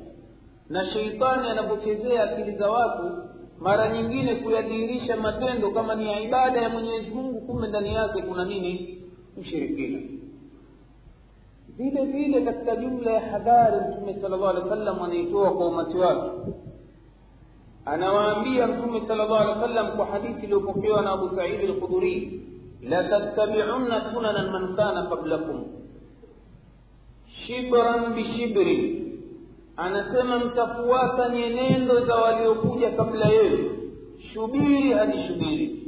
na 0.69 0.87
sheitani 0.87 1.49
anapochezea 1.49 2.23
akili 2.33 2.57
za 2.57 2.71
watu 2.71 3.11
mara 3.61 3.93
nyingine 3.93 4.35
kuyadhihirisha 4.35 5.17
matendo 5.17 5.71
kama 5.71 5.95
ni 5.95 6.07
ya 6.13 6.21
ibada 6.21 6.61
ya 6.63 6.69
mwenyezi 6.69 7.11
mungu 7.11 7.41
kumbe 7.41 7.69
ndani 7.69 7.95
yake 7.95 8.23
kuna 8.23 8.45
nini? 8.45 9.03
Ushirikina. 9.41 9.99
Vile 11.77 12.05
vile 12.05 12.41
katika 12.43 12.77
jumla 12.77 13.11
ya 13.11 13.21
hadhari 13.21 13.77
mtume 13.91 14.15
sala 14.15 14.37
llahu 14.37 14.47
alehi 14.49 14.69
wa 14.69 14.77
sallam 14.77 15.03
anaitoa 15.03 15.51
kwa 15.51 15.67
umati 15.69 15.97
wake. 15.97 16.31
Anawaambia 17.85 18.67
mtume 18.67 19.01
sala 19.09 19.25
llahu 19.25 19.35
alehi 19.35 19.61
wa 19.61 19.69
sallam 19.69 19.97
kwa 19.97 20.07
hadithi 20.07 20.43
iliyopokewa 20.45 21.03
na 21.03 21.11
abu 21.11 21.37
saidi 21.37 21.67
lkhudhuri 21.67 22.41
latattabiunna 22.83 24.13
sunana 24.15 24.51
man 24.53 24.77
kana 24.77 25.03
qablakum 25.03 25.65
شبرا 27.47 27.97
بشبر. 28.09 28.97
أنا 29.79 30.13
سمم 30.13 30.51
تفواتا 30.51 31.27
ينيند 31.35 31.93
زوالي 31.93 32.49
وكوجة 32.49 32.97
قبل 32.99 33.23
يوم 33.23 33.77
شبيري 34.35 34.95
هذه 34.95 35.29
شبيري 35.29 35.83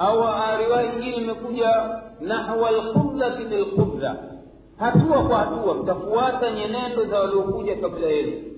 أو 0.00 0.20
رواية 0.64 0.98
جيل 1.00 1.30
مكوجة 1.30 2.02
نحو 2.22 2.66
القبلة 2.66 3.38
للقبلة 3.38 4.30
هاتوا 4.78 5.28
فاتوا 5.28 5.92
تفواتا 5.92 6.48
ينيند 6.48 7.10
زوالي 7.10 7.34
وكوجة 7.36 7.86
قبل 7.86 8.02
يوم 8.02 8.48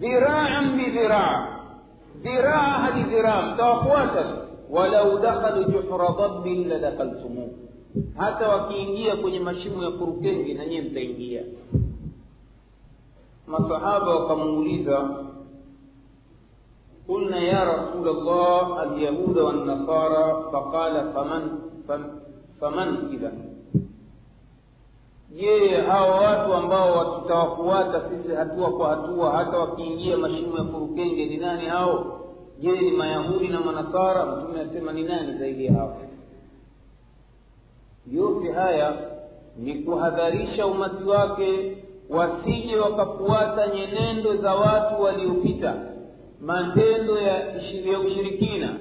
ذراعا 0.00 0.60
بذراع 0.60 1.56
ذراع 2.24 2.88
هذه 2.88 3.04
ذراع 3.12 3.56
تفواتا 3.56 4.46
ولو 4.70 5.18
دخل 5.18 5.72
جحر 5.72 6.06
ضب 6.10 6.46
لدخلتموه 6.46 7.65
hata 8.16 8.48
wakiingia 8.48 9.16
kwenye 9.16 9.40
mashimo 9.40 9.84
ya 9.84 9.90
kurukenge 9.90 10.54
na 10.54 10.66
nyiye 10.66 10.82
mtaingia. 10.82 11.42
Masahaba 13.46 14.14
wakamuuliza 14.14 15.08
qulna 17.06 17.36
ya 17.40 17.64
rasul 17.64 18.06
llah 18.06 18.80
alyahuda 18.80 19.44
wannasara? 19.44 20.42
Faqala 20.52 21.12
faman 21.14 21.50
faman 22.60 23.12
idha? 23.14 23.32
Je 25.36 25.76
hawa 25.80 26.16
watu 26.20 26.54
ambao 26.54 27.18
tutawafuata 27.20 28.02
sisi 28.10 28.34
hatua 28.34 28.70
kwa 28.70 28.88
hatua 28.96 29.30
hata 29.30 29.58
wakiingia 29.58 30.16
mashimo 30.16 30.58
ya 30.58 30.64
kurukenge 30.64 31.26
ni 31.26 31.36
nani 31.36 31.66
hao? 31.66 32.20
Je 32.60 32.80
ni 32.80 32.90
mayahudi 32.90 33.48
na 33.48 33.60
manasara? 33.60 34.26
Mtume 34.26 34.60
asema 34.60 34.92
ni 34.92 35.02
nani 35.02 35.38
zaidi 35.38 35.64
ya 35.66 35.72
hao 35.74 35.96
yote 38.12 38.52
haya 38.52 38.92
ni 39.56 39.74
kuhadharisha 39.74 40.66
umati 40.66 41.04
wake 41.04 41.76
wasije 42.10 42.76
wakafuata 42.76 43.66
nyenendo 43.74 44.36
za 44.36 44.54
watu 44.54 45.02
waliopita. 45.02 45.74
Matendo 46.40 47.18
ya, 47.18 47.42
ushirikina 48.06 48.74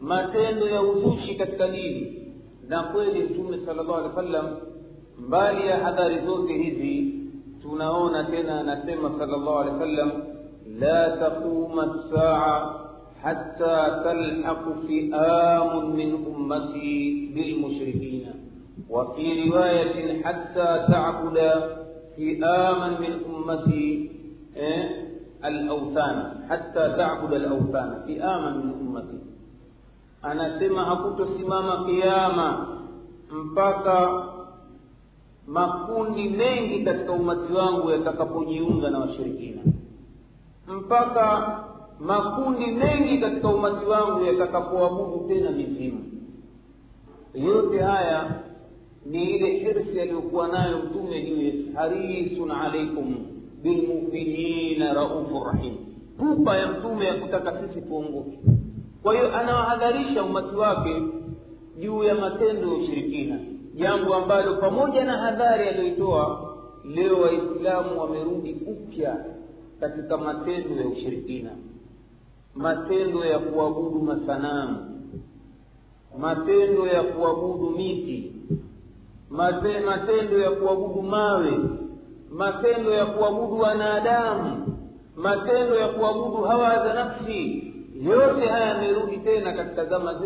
matendo 0.00 0.68
ya 0.68 0.82
uzushi 0.82 1.34
katika 1.34 1.68
dini. 1.68 2.22
Na 2.68 2.82
kweli 2.82 3.22
mtume 3.22 3.58
sala 3.66 3.82
llahu 3.82 3.94
alehi 3.94 4.08
wa 4.16 4.22
sallam 4.22 4.56
mbali 5.18 5.66
ya 5.66 5.76
hadhari 5.78 6.18
zote 6.26 6.52
hizi 6.52 7.14
tunaona 7.62 8.24
tena 8.24 8.60
anasema 8.60 9.10
sala 9.18 9.36
llahu 9.36 9.58
alehi 9.58 9.74
wa 9.76 9.80
sallam 9.80 10.12
la 10.80 11.10
taquma 11.16 12.04
saa 12.14 12.74
hatta 13.22 14.00
talhaqu 14.04 14.86
fiamun 14.86 15.94
min 15.96 16.14
ummati 16.14 17.30
bilmushrikina 17.34 18.32
وفي 18.89 19.49
رواية 19.49 20.23
حتى 20.23 20.85
تعبد 20.91 21.37
فئاما 22.17 22.99
من 22.99 23.13
أمتي 23.35 24.11
الأوثان 25.45 26.33
حتى 26.49 26.93
تعبد 26.97 27.33
الأوثان 27.33 28.03
فئاما 28.07 28.49
من 28.49 28.73
أمتي 28.81 29.17
anasema 30.23 30.85
hakutosimama 30.85 31.85
kiama 31.85 32.67
mpaka 33.31 34.23
makundi 35.47 36.29
mengi 36.29 36.83
katika 36.85 37.11
umati 37.11 37.53
wangu 37.53 37.89
yatakapojiunga 37.91 38.89
na 38.89 38.99
washirikina 38.99 39.61
mpaka 40.67 41.59
makundi 41.99 42.67
mengi 42.67 43.17
katika 43.17 43.47
umati 43.47 43.85
wangu 43.85 44.23
yatakapoabudu 44.25 45.25
tena 45.27 45.51
mizimu 45.51 45.99
yote 47.33 47.79
haya 47.79 48.31
ni 49.10 49.30
ile 49.30 49.58
hirsi 49.58 50.00
aliyokuwa 50.00 50.48
nayo 50.48 50.78
mtume 50.78 51.22
juu 51.22 51.72
harisun 51.74 52.50
alaikum 52.50 53.14
bilmuminina 53.62 54.92
raufu 54.92 55.44
rahim. 55.44 55.74
Pupa 56.18 56.56
ya 56.56 56.66
mtume 56.72 57.04
ya 57.06 57.14
kutaka 57.14 57.62
sisi 57.62 57.80
tuongoke. 57.80 58.38
Kwa 59.02 59.14
hiyo 59.14 59.36
anawahadharisha 59.36 60.22
umati 60.24 60.54
wake 60.56 61.02
juu 61.80 62.04
ya 62.04 62.14
matendo 62.14 62.68
ya 62.68 62.74
ushirikina. 62.74 63.38
Jambo 63.74 64.14
ambalo 64.14 64.56
pamoja 64.56 65.04
na 65.04 65.16
hadhari 65.18 65.68
aliyoitoa 65.68 66.56
leo 66.94 67.20
waislamu 67.20 68.00
wamerudi 68.00 68.52
upya 68.66 69.24
katika 69.80 70.16
matendo 70.16 70.80
ya 70.82 70.88
ushirikina. 70.88 71.50
Matendo 72.54 73.24
ya 73.24 73.38
kuabudu 73.38 74.00
masanamu. 74.02 75.00
Matendo 76.18 76.86
ya 76.86 77.02
kuabudu 77.02 77.70
miti 77.70 78.32
mate, 79.30 79.80
matendo 79.80 80.38
ya 80.38 80.50
kuabudu 80.50 81.02
mawe 81.02 81.58
matendo 82.30 82.90
ya 82.92 83.06
kuabudu 83.06 83.58
wanadamu 83.58 84.66
matendo 85.16 85.74
ya 85.74 85.88
kuabudu 85.88 86.42
hawa 86.42 86.88
za 86.88 86.94
nafsi 86.94 87.72
yote 88.02 88.46
haya 88.48 88.66
yamerudi 88.66 89.16
tena 89.18 89.52
katika 89.52 89.84
zama 89.84 90.14
zetu 90.14 90.24